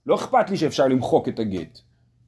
לא 0.07 0.15
אכפת 0.15 0.51
לי 0.51 0.57
שאפשר 0.57 0.87
למחוק 0.87 1.29
את 1.29 1.39
הגט, 1.39 1.79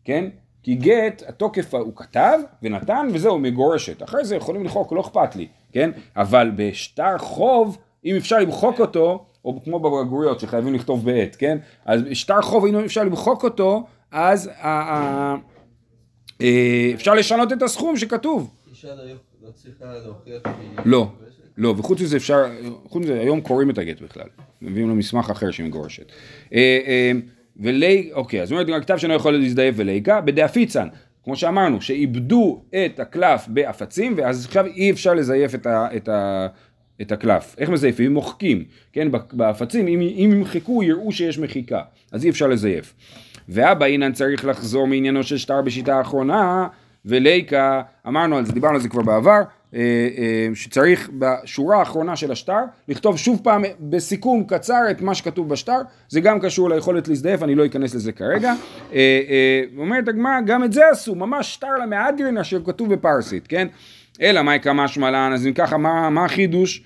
כן? 0.05 0.24
כי 0.62 0.74
גט, 0.74 1.22
התוקף 1.29 1.74
הוא 1.74 1.92
כתב 1.96 2.38
ונתן 2.62 3.09
וזהו, 3.12 3.38
מגורשת. 3.38 4.03
אחרי 4.03 4.24
זה 4.24 4.37
יכולים 4.37 4.62
למחוק, 4.62 4.92
לא 4.92 5.01
אכפת 5.01 5.37
לי, 5.37 5.48
כן? 5.72 5.90
אבל 6.16 6.51
בשטר 6.57 7.18
חוב, 7.18 7.79
אם 8.04 8.16
אפשר 8.16 8.38
למחוק 8.38 8.80
אותו, 8.80 9.26
או 9.44 9.61
כמו 9.64 9.78
בבגרויות 9.80 10.40
שחייבים 10.40 10.74
לכתוב 10.74 11.04
בעט, 11.04 11.37
כן? 11.38 11.58
אז 11.84 12.00
שטר 12.12 12.42
חוב, 12.42 12.66
אם 12.66 12.76
אפשר 12.76 13.04
למחוק 13.04 13.44
אותו, 13.44 13.87
אז 14.11 14.50
אה, 14.62 15.37
אפשר 16.94 17.14
לשנות 17.14 17.52
את 17.52 17.62
הסכום 17.62 17.96
שכתוב. 17.96 18.54
לא 20.84 21.08
לא 21.58 21.74
וחוץ 21.78 22.00
מזה 22.00 22.16
אפשר, 22.16 22.44
חוץ 22.84 23.02
מזה 23.02 23.20
היום 23.20 23.40
קוראים 23.40 23.70
את 23.70 23.78
הגט 23.78 24.00
בכלל, 24.00 24.26
מביאים 24.62 24.88
לו 24.88 24.94
מסמך 24.94 25.30
אחר 25.30 25.50
שהיא 25.50 25.66
מגורשת. 25.66 26.12
אה, 26.52 26.78
אה, 26.87 27.12
ולי, 27.56 28.11
אוקיי, 28.12 28.42
אז 28.42 28.52
אומרת 28.52 28.66
הכתב 28.68 28.96
שאינו 28.96 29.14
יכול 29.14 29.38
להזדייף 29.38 29.74
וליקה, 29.78 30.20
בדאפיצן, 30.20 30.88
כמו 31.24 31.37
שאמרנו, 31.37 31.80
שאיבדו 31.80 32.62
את 32.70 33.00
הקלף 33.00 33.48
באפצים, 33.48 34.14
ואז 34.16 34.44
עכשיו 34.44 34.66
אי 34.66 34.90
אפשר 34.90 35.14
לזייף 35.14 35.54
את, 35.54 35.66
ה, 35.66 35.88
את, 35.96 36.08
ה, 36.08 36.46
את 37.02 37.12
הקלף. 37.12 37.54
איך 37.58 37.70
מזייפים? 37.70 38.12
מוחקים, 38.12 38.64
כן, 38.92 39.08
באפצים, 39.32 39.88
אם, 39.88 40.00
אם 40.00 40.30
ימחקו 40.32 40.82
יראו 40.82 41.12
שיש 41.12 41.38
מחיקה, 41.38 41.80
אז 42.12 42.24
אי 42.24 42.30
אפשר 42.30 42.46
לזייף. 42.46 42.94
ואבא 43.48 43.87
אינן 43.87 44.12
צריך 44.12 44.44
לחזור 44.44 44.87
מעניינו 44.87 45.22
של 45.22 45.38
שטר 45.38 45.62
בשיטה 45.62 45.98
האחרונה, 45.98 46.66
וליקה, 47.04 47.82
אמרנו 48.06 48.37
על 48.37 48.44
זה, 48.44 48.52
דיברנו 48.52 48.74
על 48.74 48.80
זה 48.80 48.88
כבר 48.88 49.02
בעבר, 49.02 49.42
אה, 49.74 49.80
אה, 50.18 50.48
שצריך 50.54 51.11
בשורה 51.18 51.78
האחרונה 51.78 52.16
של 52.16 52.32
השטר 52.32 52.61
לכתוב 52.88 53.18
שוב 53.18 53.40
פעם 53.44 53.64
בסיכום 53.80 54.44
קצר 54.44 54.90
את 54.90 55.00
מה 55.00 55.14
שכתוב 55.14 55.48
בשטר, 55.48 55.78
זה 56.08 56.20
גם 56.20 56.40
קשור 56.40 56.70
ליכולת 56.70 57.08
להזדייף, 57.08 57.42
אני 57.42 57.54
לא 57.54 57.66
אכנס 57.66 57.94
לזה 57.94 58.12
כרגע. 58.12 58.54
אה, 58.92 59.62
אומרת 59.78 60.08
הגמרא, 60.08 60.40
גם 60.46 60.64
את 60.64 60.72
זה 60.72 60.88
עשו, 60.88 61.14
ממש 61.14 61.54
שטר 61.54 61.78
למהדרין 61.82 62.38
אשר 62.38 62.61
כתוב 62.64 62.94
בפרסית, 62.94 63.46
כן? 63.46 63.68
אלא 64.20 64.42
מאי 64.42 64.59
קמא 64.59 64.87
שמלן, 64.87 65.31
אז 65.35 65.46
אם 65.46 65.52
ככה, 65.52 65.76
מה, 65.76 66.11
מה 66.11 66.24
החידוש? 66.24 66.83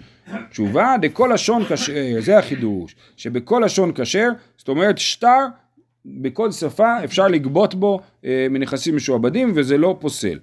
תשובה, 0.50 0.94
דכל 1.02 1.30
לשון 1.34 1.64
כשר, 1.64 1.92
זה 2.18 2.38
החידוש, 2.38 2.96
שבכל 3.16 3.62
לשון 3.64 3.92
כשר, 3.94 4.28
זאת 4.56 4.68
אומרת 4.68 4.98
שטר 4.98 5.46
בכל 6.06 6.52
שפה 6.52 7.04
אפשר 7.04 7.28
לגבות 7.28 7.74
בו 7.74 8.00
אה, 8.24 8.46
מנכסים 8.50 8.96
משועבדים 8.96 9.52
וזה 9.54 9.78
לא 9.78 9.96
פוסל. 10.00 10.38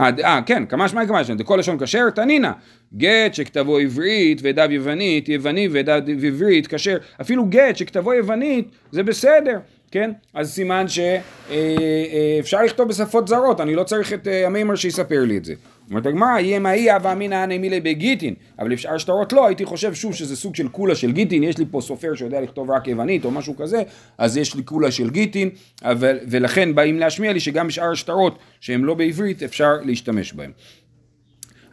אה, 0.00 0.10
אה, 0.24 0.42
כן, 0.46 0.66
כמה 0.66 0.88
שמע 0.88 1.06
כמה 1.06 1.24
שמע, 1.24 1.36
דכל 1.36 1.56
לשון 1.56 1.78
כשר, 1.78 2.10
תנינא. 2.10 2.50
גט 2.96 3.34
שכתבו 3.34 3.78
עברית 3.78 4.40
ועדיו 4.42 4.72
יוונית, 4.72 5.28
יווני 5.28 5.68
ועדיו 5.68 6.26
עברית, 6.26 6.66
כשר. 6.66 6.96
אפילו 7.20 7.44
גט 7.44 7.76
שכתבו 7.76 8.14
יוונית, 8.14 8.68
זה 8.92 9.02
בסדר, 9.02 9.58
כן? 9.96 10.10
אז 10.34 10.52
סימן 10.52 10.86
שאפשר 10.88 12.62
לכתוב 12.62 12.88
בשפות 12.88 13.28
זרות, 13.28 13.60
אני 13.60 13.74
לא 13.74 13.84
צריך 13.84 14.12
את 14.12 14.28
אה, 14.28 14.46
המימר 14.46 14.74
שיספר 14.74 15.24
לי 15.24 15.36
את 15.36 15.44
זה. 15.44 15.54
אומרת 15.90 16.06
הגמרא, 16.06 16.38
יהיה 16.38 16.58
מאי 16.58 16.90
הווה 16.90 17.12
אמינא 17.12 17.34
הני 17.34 17.58
מילי 17.58 17.80
בגיטין, 17.80 18.34
אבל 18.58 18.74
בשאר 18.74 18.98
שטרות 18.98 19.32
לא, 19.32 19.46
הייתי 19.46 19.64
חושב 19.64 19.94
שוב 19.94 20.14
שזה 20.14 20.36
סוג 20.36 20.54
של 20.54 20.68
קולה 20.68 20.94
של 20.94 21.12
גיטין, 21.12 21.42
יש 21.42 21.58
לי 21.58 21.64
פה 21.70 21.80
סופר 21.80 22.14
שיודע 22.14 22.40
לכתוב 22.40 22.70
רק 22.70 22.88
יוונית 22.88 23.24
או 23.24 23.30
משהו 23.30 23.56
כזה, 23.56 23.82
אז 24.18 24.36
יש 24.36 24.54
לי 24.54 24.62
קולה 24.62 24.90
של 24.90 25.10
גיטין, 25.10 25.50
אבל, 25.82 26.18
ולכן 26.30 26.74
באים 26.74 26.98
להשמיע 26.98 27.32
לי 27.32 27.40
שגם 27.40 27.66
בשאר 27.66 27.92
השטרות 27.92 28.38
שהם 28.60 28.84
לא 28.84 28.94
בעברית 28.94 29.42
אפשר 29.42 29.72
להשתמש 29.82 30.32
בהם. 30.32 30.50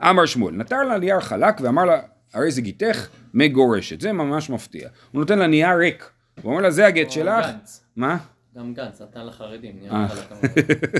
אמר 0.02 0.26
שמואל, 0.26 0.56
נתן 0.56 0.88
לה 0.88 0.98
נייר 0.98 1.20
חלק 1.20 1.62
ואמר 1.62 1.86
לה, 1.86 2.00
הרי 2.34 2.52
זה 2.52 2.62
גיתך 2.62 3.08
מגורשת, 3.34 4.02
זה 4.02 4.14
ממש 4.14 4.50
מפתיע. 4.50 4.90
הוא 5.12 5.20
נותן 5.20 5.40
לה 5.40 5.48
נייר 5.48 5.78
ריק, 5.78 6.13
הוא 6.42 6.52
אומר 6.52 6.62
לה, 6.62 6.72
זה 6.72 6.86
הגט 6.86 7.12
שלך. 7.12 7.46
גנץ. 7.46 7.84
מה? 7.96 8.18
גם 8.58 8.74
גנץ 8.74 9.02
נתן 9.02 9.26
לחרדים. 9.26 9.76
נראה 9.82 10.06
לך 10.06 10.30
כמובן. 10.30 10.48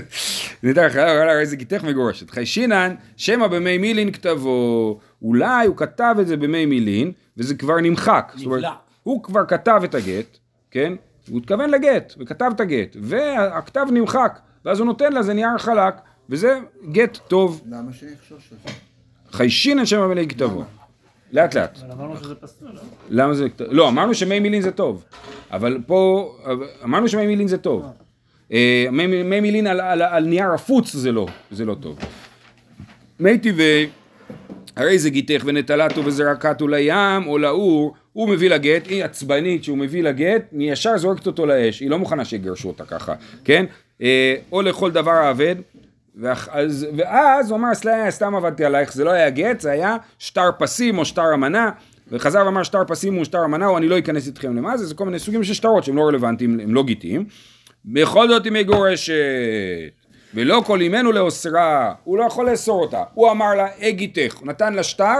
ניתן 0.62 0.86
לך, 0.86 0.96
הרי 0.96 1.46
זה 1.46 1.56
גיתך 1.56 1.84
מגורשת. 1.84 2.30
חיישינן, 2.30 2.94
שמא 3.16 3.46
במי 3.46 3.78
מילין 3.78 4.12
כתבו. 4.12 5.00
אולי 5.22 5.66
הוא 5.66 5.76
כתב 5.76 6.16
את 6.20 6.26
זה 6.26 6.36
במי 6.36 6.66
מילין, 6.66 7.12
וזה 7.36 7.54
כבר 7.54 7.80
נמחק. 7.80 8.32
נבלע. 8.38 8.72
הוא 9.02 9.22
כבר 9.22 9.46
כתב 9.46 9.80
את 9.84 9.94
הגט, 9.94 10.38
כן? 10.70 10.92
הוא 11.28 11.38
התכוון 11.38 11.70
לגט, 11.70 12.14
וכתב 12.18 12.50
את 12.54 12.60
הגט, 12.60 12.96
והכתב 13.00 13.86
נמחק, 13.92 14.38
ואז 14.64 14.78
הוא 14.78 14.86
נותן 14.86 15.12
לה, 15.12 15.22
זה 15.22 15.34
נייר 15.34 15.58
חלק, 15.58 15.94
וזה 16.30 16.58
גט 16.92 17.18
טוב. 17.28 17.62
למה 17.66 17.92
שיחשוש 17.92 18.52
על 18.52 18.58
זה? 18.64 18.70
חיישינן 19.30 19.86
שמא 19.86 20.06
במי 20.06 20.28
כתבו. 20.28 20.64
לאט 21.34 21.54
לאט. 21.54 21.78
אבל 21.78 21.92
אמרנו 21.92 22.16
שזה 22.16 22.34
פסול, 22.34 22.68
לא? 22.74 22.80
למה 23.10 23.34
זה... 23.34 23.46
לא, 23.58 23.88
אמרנו 23.88 24.14
שמי 24.14 24.40
מילין 24.40 24.62
זה 24.62 24.70
טוב. 24.70 25.04
אבל 25.50 25.78
פה... 25.86 26.32
אמרנו 26.84 27.08
שמי 27.08 27.26
מילין 27.26 27.48
זה 27.48 27.58
טוב. 27.58 27.86
אה, 28.52 28.86
מי 28.92 29.06
מי 29.06 29.40
מילין 29.40 29.66
על 29.66 30.24
נייר 30.24 30.52
עפוץ 30.52 30.92
זה 30.92 31.12
לא, 31.12 31.26
זה 31.50 31.64
לא 31.64 31.74
טוב. 31.74 31.98
מי 33.20 33.38
טבעי, 33.38 33.86
הרי 34.76 34.98
זה 34.98 35.10
גיתך 35.10 35.42
ונטלתו 35.44 36.04
וזרקתו 36.04 36.68
לים 36.68 37.26
או 37.26 37.38
לאור, 37.38 37.94
הוא 38.12 38.28
מביא 38.28 38.50
לגט, 38.50 38.86
היא 38.86 39.04
עצבנית 39.04 39.64
שהוא 39.64 39.78
מביא 39.78 40.02
לגט, 40.02 40.42
היא 40.52 40.72
ישר 40.72 40.98
זורקת 40.98 41.26
אותו 41.26 41.46
לאש, 41.46 41.80
היא 41.80 41.90
לא 41.90 41.98
מוכנה 41.98 42.24
שיגרשו 42.24 42.68
אותה 42.68 42.84
ככה, 42.84 43.14
כן? 43.44 43.66
אה, 44.02 44.34
או 44.52 44.62
לכל 44.62 44.90
דבר 44.90 45.10
האבד, 45.10 45.56
ואח- 46.16 46.48
אז, 46.52 46.86
ואז 46.96 47.50
הוא 47.50 47.58
אמר, 47.58 47.70
סתם 48.10 48.34
עבדתי 48.34 48.64
עלייך, 48.64 48.92
זה 48.94 49.04
לא 49.04 49.10
היה 49.10 49.30
גט, 49.30 49.60
זה 49.60 49.70
היה 49.70 49.96
שטר 50.18 50.50
פסים 50.58 50.98
או 50.98 51.04
שטר 51.04 51.34
אמנה, 51.34 51.70
וחזר 52.12 52.42
ואמר 52.46 52.62
שטר 52.62 52.82
פסים 52.88 53.14
הוא 53.14 53.24
שטר 53.24 53.44
אמנה, 53.44 53.66
או 53.66 53.78
אני 53.78 53.88
לא 53.88 53.98
אכנס 53.98 54.26
איתכם 54.26 54.56
למה 54.56 54.76
זה, 54.76 54.86
זה 54.86 54.94
כל 54.94 55.04
מיני 55.04 55.18
סוגים 55.18 55.44
של 55.44 55.54
שטרות 55.54 55.84
שהם 55.84 55.96
לא 55.96 56.02
רלוונטיים, 56.02 56.60
הם 56.60 56.74
לא 56.74 56.82
גיטיים. 56.84 57.24
בכל 57.84 58.28
זאת 58.28 58.44
היא 58.44 58.52
מגורשת, 58.52 59.14
ולא 60.34 60.62
כל 60.66 60.80
אימנו 60.80 61.12
לאוסרה, 61.12 61.94
הוא 62.04 62.18
לא 62.18 62.24
יכול 62.24 62.50
לאסור 62.50 62.80
אותה, 62.80 63.02
הוא 63.14 63.30
אמר 63.30 63.54
לה, 63.54 63.66
אה 63.82 63.90
גיתך, 63.90 64.34
הוא 64.40 64.46
נתן 64.48 64.74
לה 64.74 64.82
שטר, 64.82 65.14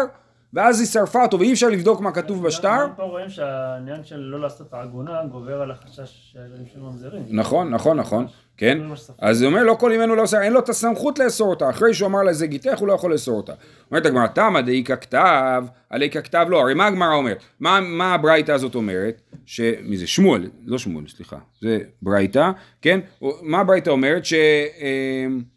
ואז 0.54 0.80
היא 0.80 0.88
שרפה 0.88 1.22
אותו, 1.22 1.38
ואי 1.38 1.52
אפשר 1.52 1.68
לבדוק 1.68 2.00
מה 2.00 2.12
כתוב 2.12 2.46
בשטר, 2.46 2.86
פה 2.96 3.02
רואים 3.02 3.28
שהעניין 3.28 4.04
של 4.04 4.16
לא 4.16 4.40
לעשות 4.40 4.74
עגונה 4.74 5.20
גובר 5.30 5.60
על 5.60 5.70
החשש 5.70 6.32
של 6.32 6.40
של 6.72 6.80
ממזרים. 6.80 7.22
נכון, 7.28 7.70
נכון, 7.70 7.96
נכון, 7.96 8.26
כן? 8.56 8.78
אז 9.18 9.42
הוא 9.42 9.50
אומר, 9.50 9.62
לא 9.62 9.76
כל 9.80 9.92
אימנו 9.92 10.14
לאוסר, 10.14 10.42
אין 10.42 10.52
לו 10.52 10.60
את 10.60 10.68
הסמכות 10.68 11.18
לאסור 11.18 11.50
אותה, 11.50 11.70
אחרי 11.70 11.94
שהוא 11.94 12.06
אמר 12.08 12.22
לה 12.22 12.32
זה 12.32 12.46
גיתך, 12.46 12.78
הוא 12.78 12.88
לא 12.88 12.92
יכול 12.92 13.12
לאסור 13.12 13.36
אותה. 13.36 13.52
אומרת 13.90 14.06
הגמרא, 14.06 14.26
תמא 14.26 14.60
דאיכא 14.60 14.96
כתב, 14.96 15.64
על 15.90 16.02
איכא 16.02 16.20
כתב 16.20 16.46
לא, 16.48 16.60
הרי 16.60 16.74
מה 16.74 16.86
הגמרא 16.86 17.14
אומרת? 17.14 17.38
מה, 17.60 17.80
מה 17.80 18.14
הברייתא 18.14 18.52
הזאת 18.52 18.74
אומרת? 18.74 19.20
ש... 19.46 19.60
מי 19.82 19.96
זה? 19.96 20.06
שמואל, 20.06 20.50
לא 20.64 20.78
שמואל, 20.78 21.04
סליחה, 21.08 21.36
זה 21.60 21.78
ברייתא, 22.02 22.50
כן? 22.82 23.00
מה 23.42 23.60
הברייתא 23.60 23.90
אומרת? 23.90 24.24
ש... 24.24 24.34
אמ, 24.34 25.53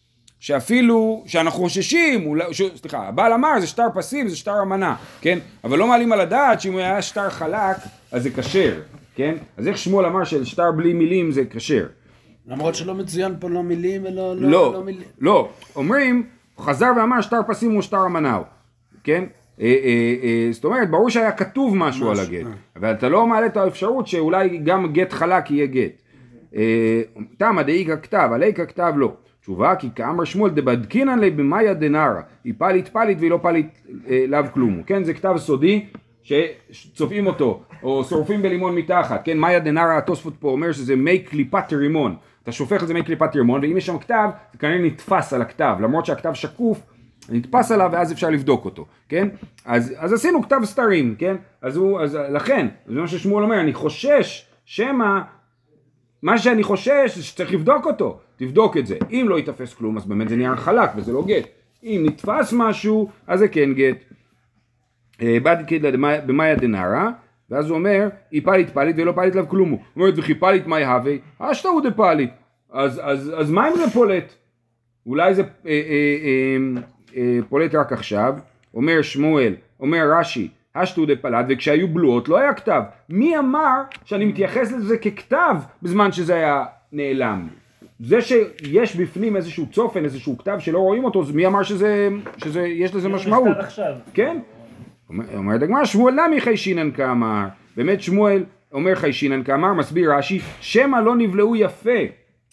שאפילו, 0.47 1.23
שאנחנו 1.25 1.59
חוששים, 1.59 2.25
אולי- 2.25 2.53
ש... 2.53 2.61
סליחה, 2.75 3.07
הבעל 3.07 3.33
אמר 3.33 3.59
זה 3.59 3.67
שטר 3.67 3.87
פסים, 3.95 4.27
זה 4.27 4.35
שטר 4.35 4.61
אמנה, 4.61 4.95
כן? 5.21 5.39
אבל 5.63 5.77
לא 5.77 5.87
מעלים 5.87 6.11
על 6.11 6.21
הדעת 6.21 6.61
שאם 6.61 6.77
היה 6.77 7.01
שטר 7.01 7.29
חלק, 7.29 7.77
אז 8.11 8.23
זה 8.23 8.29
כשר, 8.29 8.79
כן? 9.15 9.35
אז 9.57 9.67
איך 9.67 9.77
שמואל 9.77 10.05
אמר 10.05 10.23
ששטר 10.23 10.71
בלי 10.71 10.93
מילים 10.93 11.31
זה 11.31 11.43
כשר? 11.49 11.85
למרות 12.47 12.75
שלא 12.75 12.93
מצוין 12.93 13.35
פה 13.39 13.49
לא 13.49 13.63
מילים 13.63 14.01
ולא... 14.05 14.35
לא, 14.35 14.49
לא, 14.49 14.73
לא 14.73 14.83
מילים. 14.83 15.07
לא, 15.19 15.49
אומרים, 15.75 16.23
חזר 16.59 16.91
ואמר 16.97 17.21
שטר 17.21 17.39
פסים 17.47 17.71
הוא 17.71 17.81
שטר 17.81 18.05
אמנה 18.05 18.24
הוא, 18.24 18.43
כן? 19.03 19.23
אה, 19.61 19.65
אה, 19.65 20.15
אה, 20.23 20.47
זאת 20.51 20.65
אומרת, 20.65 20.89
ברור 20.91 21.09
שהיה 21.09 21.31
כתוב 21.31 21.75
משהו 21.77 22.11
על 22.11 22.19
הגט, 22.19 22.47
אבל 22.75 22.91
אתה 22.91 23.09
לא 23.09 23.27
מעלה 23.27 23.45
את 23.45 23.57
האפשרות 23.57 24.07
שאולי 24.07 24.57
גם 24.57 24.93
גט 24.93 25.13
חלק 25.13 25.51
יהיה 25.51 25.65
גט. 25.65 26.01
אה, 26.55 27.01
טעמא 27.37 27.61
דאיכא 27.61 27.95
כתב, 28.03 28.29
הא 28.33 28.43
ליכא 28.43 28.65
כתב 28.65 28.93
לא. 28.95 29.13
תשובה 29.47 29.75
כי 29.75 29.89
קאמר 29.95 30.23
שמואל 30.23 30.51
דבדקינן 30.51 31.19
ליה 31.19 31.31
במיא 31.31 31.73
דנרא, 31.73 32.21
אי 32.43 32.53
פליט 32.57 32.87
פליט 32.87 33.17
ואי 33.19 33.31
לא 33.31 33.39
פליט 33.41 33.67
אה, 34.09 34.25
לאו 34.27 34.39
כלום, 34.53 34.83
כן 34.83 35.03
זה 35.03 35.13
כתב 35.13 35.33
סודי 35.37 35.85
שצובעים 36.71 37.27
אותו, 37.27 37.61
או 37.83 38.03
שורפים 38.03 38.41
בלימון 38.41 38.75
מתחת, 38.75 39.25
כן 39.25 39.37
מאיה 39.37 39.59
דנרא 39.59 39.97
התוספות 39.97 40.33
פה 40.39 40.49
אומר 40.49 40.71
שזה 40.71 40.95
מי 40.95 41.19
קליפת 41.19 41.73
רימון, 41.73 42.15
אתה 42.43 42.51
שופך 42.51 42.83
את 42.83 42.87
זה 42.87 42.93
מי 42.93 43.03
קליפת 43.03 43.35
רימון 43.35 43.61
ואם 43.61 43.77
יש 43.77 43.85
שם 43.85 43.97
כתב 43.97 44.29
זה 44.53 44.57
כנראה 44.57 44.77
נתפס 44.77 45.33
על 45.33 45.41
הכתב, 45.41 45.75
למרות 45.81 46.05
שהכתב 46.05 46.33
שקוף 46.33 46.81
נתפס 47.29 47.71
עליו 47.71 47.89
ואז 47.93 48.11
אפשר 48.11 48.29
לבדוק 48.29 48.65
אותו, 48.65 48.85
כן? 49.09 49.27
אז, 49.65 49.93
אז 49.97 50.13
עשינו 50.13 50.43
כתב 50.43 50.59
סתרים, 50.63 51.15
כן? 51.19 51.35
אז 51.61 51.77
הוא, 51.77 52.01
אז 52.01 52.17
לכן, 52.29 52.67
זה 52.87 53.01
מה 53.01 53.07
ששמואל 53.07 53.43
אומר, 53.43 53.59
אני 53.59 53.73
חושש 53.73 54.45
שמא 54.65 55.19
מה 56.21 56.37
שאני 56.37 56.63
חושש 56.63 57.11
זה 57.15 57.23
שצריך 57.23 57.53
לבדוק 57.53 57.85
אותו, 57.85 58.19
תבדוק 58.35 58.77
את 58.77 58.87
זה. 58.87 58.97
אם 59.11 59.25
לא 59.29 59.35
ייתפס 59.35 59.73
כלום 59.73 59.97
אז 59.97 60.05
באמת 60.05 60.29
זה 60.29 60.35
נהיה 60.35 60.55
חלק 60.55 60.89
וזה 60.95 61.13
לא 61.13 61.23
גט. 61.27 61.47
אם 61.83 62.03
נתפס 62.05 62.53
משהו 62.53 63.09
אז 63.27 63.39
זה 63.39 63.47
כן 63.47 63.73
גט. 63.73 63.97
אה, 65.21 65.37
בדקינן 65.43 65.63
ליה 65.67 65.89
במיא 66.27 66.55
דנרא, 66.55 67.09
ואז 67.49 67.69
הוא 67.69 67.77
אומר, 67.77 68.09
אי 68.31 68.41
פליט 68.45 68.69
פליט 68.69 68.95
ולא 68.99 69.11
פליט 69.11 69.35
לאו 69.35 69.47
כלום. 69.47 69.69
הוא 69.69 69.79
אומר, 69.95 70.09
וכי 70.17 70.33
פליט 70.33 70.67
מאי 70.67 70.85
הוי, 70.85 71.13
השתא 71.39 71.67
הוא 71.67 71.81
דפליט. 71.81 72.29
אז, 72.71 73.01
אז, 73.03 73.33
אז 73.37 73.51
מה 73.51 73.69
אם 73.69 73.75
זה 73.75 73.89
פולט? 73.93 74.33
אולי 75.05 75.33
זה 75.33 75.41
אה, 75.41 75.47
אה, 75.65 75.71
אה, 76.23 76.81
אה, 77.17 77.39
פולט 77.49 77.75
רק 77.75 77.93
עכשיו, 77.93 78.35
אומר 78.73 79.01
שמואל, 79.01 79.53
אומר 79.79 80.11
רש"י, 80.19 80.47
השתא 80.83 81.05
דפלט, 81.05 81.45
וכשהיו 81.49 81.87
בלועות 81.87 82.29
לא 82.29 82.37
היה 82.37 82.53
כתב. 82.53 82.81
מי 83.09 83.37
אמר 83.37 83.75
שאני 84.05 84.25
מתייחס 84.25 84.71
לזה 84.71 84.97
ככתב 84.97 85.55
בזמן 85.81 86.11
שזה 86.11 86.35
היה 86.35 86.65
נעלם? 86.91 87.47
זה 87.99 88.21
שיש 88.21 88.95
בפנים 88.95 89.35
איזשהו 89.35 89.65
צופן, 89.71 90.03
איזשהו 90.03 90.37
כתב 90.37 90.55
שלא 90.59 90.79
רואים 90.79 91.03
אותו, 91.03 91.21
אז 91.21 91.31
מי 91.31 91.47
אמר 91.47 91.63
שזה, 91.63 92.09
שזה 92.37 92.61
יש 92.61 92.95
לזה 92.95 93.09
משמעות? 93.09 93.57
כן? 94.13 94.37
אומר- 95.09 95.25
אומרת 95.35 95.61
הגמרא, 95.61 95.85
שמואל 95.85 96.13
למי 96.25 96.41
חיישינן 96.41 96.91
כאמר. 96.91 97.45
באמת 97.77 98.01
שמואל 98.01 98.43
אומר 98.73 98.95
חיישינן 98.95 99.43
כאמר, 99.43 99.73
מסביר 99.73 100.13
רש"י, 100.13 100.39
שמא 100.61 100.97
לא 100.97 101.15
נבלעו 101.15 101.55
יפה. 101.55 101.99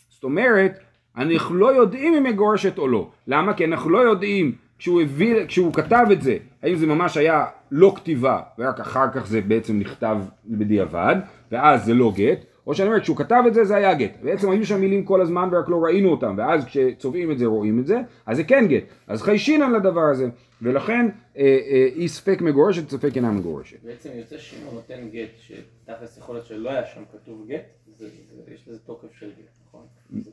זאת 0.09 0.25
אומרת, 0.25 0.79
אנחנו 1.17 1.55
לא 1.55 1.75
יודעים 1.75 2.15
אם 2.15 2.25
היא 2.25 2.33
מגורשת 2.33 2.79
או 2.79 2.89
לא. 2.89 3.11
למה? 3.27 3.55
כי 3.55 3.65
אנחנו 3.65 3.91
לא 3.91 3.99
יודעים 3.99 4.53
כשהוא, 4.79 5.03
הביא, 5.03 5.37
כשהוא 5.49 5.73
כתב 5.75 6.07
את 6.13 6.23
זה, 6.23 6.37
האם 6.65 6.77
זה 6.77 6.87
ממש 6.87 7.17
היה 7.17 7.45
לא 7.71 7.93
כתיבה, 7.97 8.41
ורק 8.59 8.81
אחר 8.81 9.11
כך 9.15 9.27
זה 9.27 9.41
בעצם 9.41 9.79
נכתב 9.79 10.17
בדיעבד, 10.47 11.17
ואז 11.53 11.85
זה 11.85 11.95
לא 11.95 12.13
גט, 12.17 12.39
או 12.67 12.75
שאני 12.75 12.89
אומר, 12.89 13.01
כשהוא 13.01 13.17
כתב 13.17 13.43
את 13.47 13.55
זה, 13.55 13.65
זה 13.65 13.77
היה 13.77 13.95
גט. 13.95 14.11
בעצם 14.23 14.51
היו 14.51 14.67
שם 14.67 14.81
מילים 14.81 15.05
כל 15.05 15.21
הזמן 15.21 15.49
ורק 15.53 15.69
לא 15.69 15.77
ראינו 15.85 16.11
אותם, 16.11 16.35
ואז 16.39 16.65
כשצובעים 16.65 17.31
את 17.31 17.39
זה 17.39 17.47
רואים 17.47 17.79
את 17.79 17.87
זה, 17.87 17.97
אז 18.27 18.37
זה 18.37 18.45
כן 18.45 18.67
גט. 18.69 18.83
אז 19.07 19.23
חיישינן 19.23 19.73
לדבר 19.73 20.01
הזה, 20.01 20.29
ולכן 20.63 21.07
אה, 21.37 21.43
אה, 21.43 21.89
היא 21.95 22.09
ספק 22.09 22.41
מגורשת, 22.41 22.91
ספק 22.91 23.17
אינה 23.17 23.31
מגורשת. 23.31 23.77
בעצם 23.85 24.09
יוצא 24.15 24.37
הוא 24.65 24.75
נותן 24.75 25.09
גט, 25.13 25.29
שתכלס 25.41 26.19
יכול 26.19 26.35
להיות 26.35 26.47
שלא 26.47 26.71
היה 26.71 26.87
שם 26.87 27.01
כתוב 27.13 27.45
גט, 27.49 27.63
זה- 27.99 28.07
זה- 28.07 28.53
יש 28.55 28.69
לזה 28.69 28.79
תוקף 28.79 29.09
של 29.19 29.27
גט, 29.27 29.51
נכון? 29.69 29.83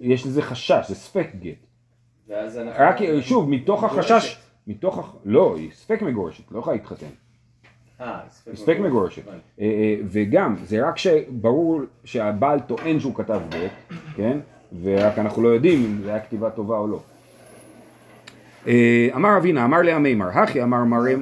יש 0.01 0.25
לזה 0.25 0.41
חשש, 0.41 0.85
זה 0.87 0.95
ספק 0.95 1.27
גט. 1.39 1.55
רק 2.77 2.95
שוב, 3.21 3.49
מתוך 3.49 3.83
החשש. 3.83 4.41
מתוך, 4.67 4.99
הח- 4.99 5.15
לא, 5.25 5.55
היא 5.57 5.69
ספק 5.73 6.01
מגורשת, 6.01 6.51
לא 6.51 6.59
יכולה 6.59 6.75
להתחתן. 6.75 7.05
אה, 8.01 8.19
ספק 8.55 8.77
מגורשת. 8.79 9.27
אה, 9.27 9.33
אה, 9.59 9.95
וגם, 10.05 10.55
זה 10.65 10.87
רק 10.87 10.97
שברור 10.97 11.81
שהבעל 12.03 12.59
טוען 12.59 12.99
שהוא 12.99 13.15
כתב 13.15 13.41
גט, 13.49 13.95
כן? 14.15 14.37
ורק 14.83 15.17
אנחנו 15.19 15.41
לא 15.41 15.47
יודעים 15.49 15.83
אם 15.85 16.01
זה 16.03 16.09
היה 16.09 16.19
כתיבה 16.19 16.49
טובה 16.49 16.77
או 16.77 16.87
לא. 16.87 16.99
אה, 18.67 19.09
אמר 19.15 19.37
אבינה, 19.37 19.65
אמר 19.65 19.81
להמימר, 19.81 20.27
הכי 20.29 20.63
אמר 20.63 20.83
מרם, 20.83 21.21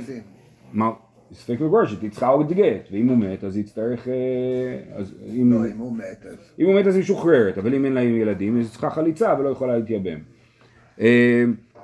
ספק 1.33 1.59
מגורשת, 1.61 2.01
היא 2.01 2.11
צריכה 2.11 2.27
עוד 2.27 2.53
גט, 2.53 2.87
ואם 2.91 3.07
הוא 3.07 3.17
מת 3.17 3.43
אז 3.43 3.55
היא 3.55 3.63
תצטרך, 3.65 4.07
אז 4.95 5.15
אם, 5.33 5.51
לא, 5.53 5.65
אם 5.73 5.77
הוא 5.77 5.97
מת, 5.97 6.25
אז... 6.29 6.35
אם 6.59 6.65
הוא 6.65 6.79
מת 6.79 6.87
אז 6.87 6.95
היא 6.95 7.01
משוחררת, 7.01 7.57
אבל 7.57 7.73
אם 7.75 7.85
אין 7.85 7.93
לה 7.93 8.01
ילדים 8.03 8.55
היא 8.55 8.65
צריכה 8.65 8.89
חליצה 8.89 9.35
ולא 9.39 9.49
יכולה 9.49 9.77
להתייבם. 9.77 10.19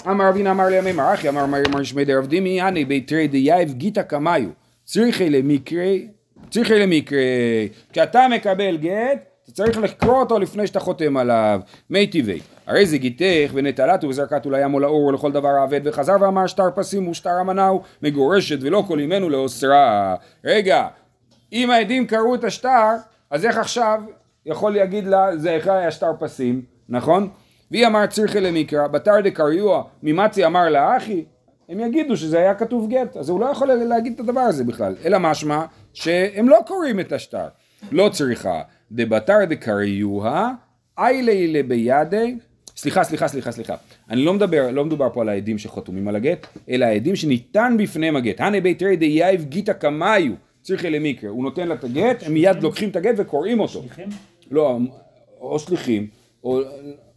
אמר 0.08 0.30
רבינא 0.30 0.52
אמר 0.52 0.66
לי 0.66 0.78
אמימר 0.78 1.14
הכי 1.14 1.30
אמר 1.30 1.46
מרימר 1.46 1.84
משמיה 1.84 2.06
דרב 2.06 2.28
דימי 2.28 2.62
הני 2.62 2.86
בי 2.86 3.03
תרי 3.03 3.28
דיהיב 3.28 3.74
גיטא 3.74 4.02
קמייהו. 4.02 4.50
צריכי 4.84 5.30
למקריה 5.30 5.92
צריכי 6.50 6.80
למקריה 6.80 7.20
כשאתה 7.94 8.28
מקבל 8.32 8.78
גט 8.78 9.30
אתה 9.44 9.52
צריך 9.52 9.78
לקרוא 9.78 10.20
אותו 10.20 10.40
לפני 10.40 10.68
שאתה 10.68 10.80
חותם 10.80 11.18
עליו. 11.18 11.60
מיתיבי 11.90 12.40
הרי 12.68 12.86
זה 12.86 12.98
גיטך 12.98 13.52
ונטלתו 13.54 14.08
וזרקתו 14.08 14.50
לים 14.50 14.74
או 14.74 14.80
לאור 14.80 15.06
ולכל 15.06 15.32
דבר 15.32 15.50
האבד 15.50 15.82
וחזר 15.84 16.16
ואמר 16.22 16.48
שטר 16.48 16.72
פסים 16.76 17.08
ושטר 17.08 17.42
אמנה 17.42 17.65
הוא 17.65 17.82
מגורשת 18.02 18.58
ולא 18.62 18.84
כל 18.88 19.00
הימנו 19.00 19.30
לאוסרה. 19.30 20.16
רגע 20.46 20.88
אם 21.54 21.72
העדים 21.72 22.08
קראו 22.08 22.36
את 22.36 22.44
השטר 22.44 22.96
אז 23.32 23.46
איך 23.46 23.58
עכשיו 23.58 24.02
יכול 24.46 24.74
להגיד 24.74 25.08
לה 25.08 25.38
זה 25.38 25.50
איך 25.50 25.68
היה 25.68 25.92
שטר 25.92 26.12
פסים 26.20 26.62
נכון? 26.90 27.30
והיא 27.72 27.88
אמר 27.88 28.06
צריכי 28.06 28.40
למקריה, 28.40 28.88
בתר 28.88 29.22
דקריוה, 29.24 29.84
מי 30.04 30.18
מצי 30.18 30.46
אמר 30.46 30.70
לה 30.70 30.98
הכי, 30.98 31.26
הם 31.70 31.80
יגידו 31.80 32.18
שזה 32.18 32.40
היה 32.40 32.56
כתוב 32.56 32.90
גט, 32.90 33.18
אז 33.18 33.30
הוא 33.30 33.40
לא 33.40 33.46
יכול 33.46 33.68
להגיד 33.68 34.14
את 34.14 34.20
הדבר 34.20 34.42
הזה 34.42 34.64
בכלל, 34.64 34.96
אלא 35.06 35.18
משמע 35.20 35.66
שהם 35.94 36.50
לא 36.50 36.60
קוראים 36.68 37.00
את 37.00 37.12
השטר, 37.12 37.48
לא 37.92 38.10
צריכא, 38.10 38.62
דבתר 38.92 39.46
דקריוה, 39.50 40.52
עיילי 40.98 41.64
בי 41.64 41.85
ידיה, 41.85 42.36
סליחה, 42.78 43.04
סליחה, 43.04 43.28
סליחה, 43.28 43.52
סליחה, 43.52 43.76
אני 44.10 44.22
לא 44.22 44.34
מדבר, 44.34 44.72
לא 44.72 44.86
מדובר 44.86 45.10
פה 45.14 45.22
על 45.22 45.30
העדים 45.30 45.58
שחתומים 45.58 46.08
על 46.08 46.16
הגט, 46.16 46.48
אלא 46.70 46.86
העדים 46.86 47.16
שניתן 47.16 47.76
בפניהם 47.80 48.16
הגט, 48.16 48.42
הני 48.42 48.62
בי 48.62 48.75
תרי 48.75 48.96
דיהיב 48.96 49.44
גיטא 49.44 49.74
קמייהו, 49.74 50.32
צריכי 50.62 50.90
למקריה, 50.90 51.30
הוא 51.30 51.44
נותן 51.44 51.68
לה 51.68 51.76
את 51.76 51.84
הגט, 51.84 52.24
הם 52.26 52.34
מיד 52.34 52.64
לוקחים 52.64 52.90
את 52.90 52.96
הגט 52.96 53.14
וקוראים 53.18 53.60
אותו, 53.60 53.82
שליחים? 53.82 54.10
לא, 54.52 54.78
או 55.40 55.60
שליחים, 55.60 56.08
או 56.44 56.62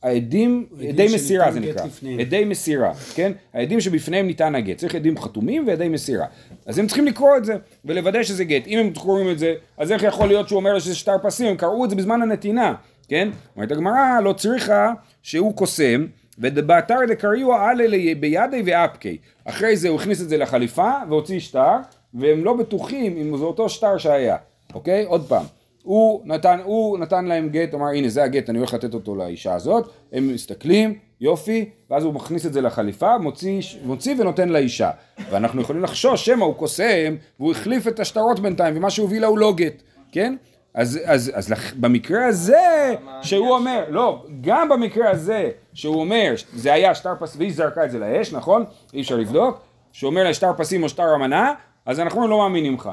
העדים, 0.03 0.67
עדי 0.89 1.07
מסירה 1.15 1.53
זה 1.53 1.61
נקרא. 1.61 1.83
עדי 2.21 2.45
מסירה, 2.45 2.93
כן? 3.15 3.33
העדים 3.55 3.81
שבפניהם 3.81 4.27
ניתן 4.27 4.55
הגט, 4.55 4.77
צריך 4.77 4.95
עדים 4.95 5.19
חתומים 5.19 5.67
ועדי 5.67 5.89
מסירה. 5.89 6.27
אז 6.67 6.79
הם 6.79 6.87
צריכים 6.87 7.07
לקרוא 7.07 7.37
את 7.37 7.45
זה 7.45 7.57
ולוודא 7.85 8.23
שזה 8.23 8.45
גט. 8.45 8.67
אם 8.67 8.79
הם 8.79 8.93
קוראים 8.95 9.31
את 9.31 9.39
זה, 9.39 9.55
אז 9.79 9.93
איך 9.93 10.03
יכול 10.03 10.29
להיות 10.29 10.49
שהוא 10.49 10.57
אומר 10.57 10.79
שזה 10.79 10.95
שטר 10.95 11.17
פסים? 11.23 11.47
הם 11.47 11.57
קראו 11.57 11.85
את 11.85 11.91
זה 11.91 11.97
בזמן 11.97 12.23
הנתינה, 12.23 12.75
כן? 13.09 13.29
אומרת 13.57 13.73
הגמרא, 13.73 14.21
לא 14.25 14.33
צריכה 14.33 14.93
שהוא 15.23 15.57
קוסם, 15.57 16.07
ובאתר 16.39 16.99
דקריוע 17.09 17.75
לי 17.75 18.15
בידי 18.15 18.63
ואפקי. 18.65 19.19
אחרי 19.45 19.77
זה 19.77 19.89
הוא 19.89 20.01
הכניס 20.01 20.21
את 20.23 20.29
זה 20.29 20.37
לחליפה 20.37 20.93
והוציא 21.09 21.41
שטר, 21.41 21.77
והם 22.15 22.45
לא 22.45 22.53
בטוחים 22.53 23.17
אם 23.17 23.37
זה 23.37 23.45
אותו 23.45 23.69
שטר 23.69 23.99
שהיה, 23.99 24.37
אוקיי? 24.75 25.05
עוד 25.05 25.29
פעם. 25.29 25.45
הוא 25.89 26.21
נתן, 26.25 26.59
הוא 26.65 26.99
נתן 26.99 27.25
להם 27.25 27.49
גט, 27.49 27.75
אמר 27.75 27.87
הנה 27.87 28.09
זה 28.09 28.23
הגט, 28.25 28.51
אני 28.51 28.59
הולך 28.59 28.75
לתת 28.75 28.95
אותו 28.95 29.15
לאישה 29.15 29.55
הזאת, 29.55 29.89
הם 30.13 30.29
מסתכלים, 30.35 30.95
יופי, 31.21 31.69
ואז 31.91 32.05
הוא 32.05 32.15
מכניס 32.15 32.47
את 32.47 32.53
זה 32.53 32.61
לחליפה, 32.61 33.19
מוציא, 33.19 33.61
מוציא 33.85 34.15
ונותן 34.19 34.49
לאישה. 34.49 34.91
ואנחנו 35.31 35.61
יכולים 35.63 35.83
לחשוש 35.83 36.27
שמא 36.27 36.45
הוא 36.45 36.55
קוסם, 36.55 37.17
והוא 37.41 37.51
החליף 37.51 37.89
את 37.89 38.01
השטרות 38.01 38.41
בינתיים, 38.41 38.77
ומה 38.77 38.91
שהוא 38.91 39.07
הביא 39.07 39.21
לה 39.21 39.27
הוא 39.27 39.39
לא 39.39 39.53
גט, 39.57 39.83
כן? 40.13 40.37
אז, 40.75 40.99
אז, 41.05 41.31
אז 41.35 41.51
לח- 41.51 41.75
במקרה 41.75 42.27
הזה, 42.27 42.95
שהוא 43.23 43.51
אומר, 43.55 43.85
לא, 43.89 44.25
גם 44.41 44.69
במקרה 44.69 45.11
הזה, 45.11 45.51
שהוא 45.75 46.01
אומר, 46.01 46.35
זה 46.55 46.73
היה 46.73 46.95
שטר 46.95 47.15
פס, 47.21 47.37
והיא 47.37 47.53
זרקה 47.53 47.85
את 47.85 47.91
זה 47.91 47.99
לאש, 47.99 48.33
נכון? 48.33 48.65
אי 48.95 49.01
אפשר 49.01 49.17
לבדוק, 49.17 49.59
שהוא 49.93 50.11
אומר 50.11 50.25
לה 50.25 50.35
שטר 50.35 50.53
פסים 50.57 50.83
או 50.83 50.89
שטר 50.89 51.15
אמנה, 51.15 51.53
אז 51.87 52.01
אנחנו 52.01 52.29
לא 52.29 52.39
מאמינים 52.39 52.75
לך, 52.75 52.91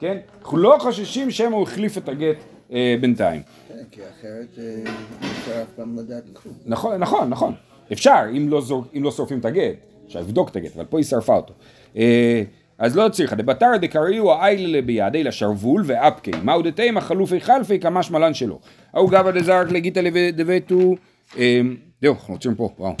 כן? 0.00 0.16
אנחנו 0.42 0.58
לא 0.58 0.76
חוששים 0.80 1.30
שמא 1.30 1.54
הוא 1.54 1.62
החליף 1.62 1.98
את 1.98 2.08
הגט 2.08 2.36
אה, 2.72 2.94
בינתיים. 3.00 3.42
כן, 3.68 3.74
כי 3.90 4.00
אחרת 4.00 4.58
אה, 4.58 4.92
אפשר 5.20 5.62
אף 5.62 5.68
פעם 5.76 5.98
לדעת 5.98 6.24
כלום. 6.32 6.54
נכון, 6.66 6.96
נכון, 6.96 7.28
נכון. 7.28 7.54
אפשר, 7.92 8.22
אם 8.36 8.48
לא, 8.48 8.60
זור, 8.60 8.84
אם 8.96 9.02
לא 9.02 9.10
שורפים 9.10 9.38
את 9.38 9.44
הגט. 9.44 9.76
אפשר 10.06 10.20
לבדוק 10.20 10.48
את 10.48 10.56
הגט, 10.56 10.76
אבל 10.76 10.84
פה 10.84 10.98
היא 10.98 11.04
שרפה 11.04 11.36
אותו. 11.36 11.54
אה, 11.96 12.42
אז 12.78 12.96
לא 12.96 13.08
צריכה, 13.08 13.36
דבתר 13.36 13.76
דקריו 13.80 14.32
איילה 14.32 14.82
בידי 14.82 15.24
לשרוול 15.24 15.82
ואפקי, 15.86 16.30
מהו 16.42 16.62
דתימה 16.62 17.00
חלופי 17.00 17.40
חלפי 17.40 17.80
כמשמע 17.80 18.18
לן 18.18 18.34
שלו. 18.34 18.60
ההוא 18.94 19.10
גבא 19.10 19.30
דזרק 19.30 19.70
לגיתא 19.72 20.00
דבטו, 20.32 20.94
אה, 21.38 21.60
זהו, 22.02 22.14
אנחנו 22.14 22.34
עוצרים 22.34 22.54
פה, 22.54 22.68
וואו. 22.78 22.92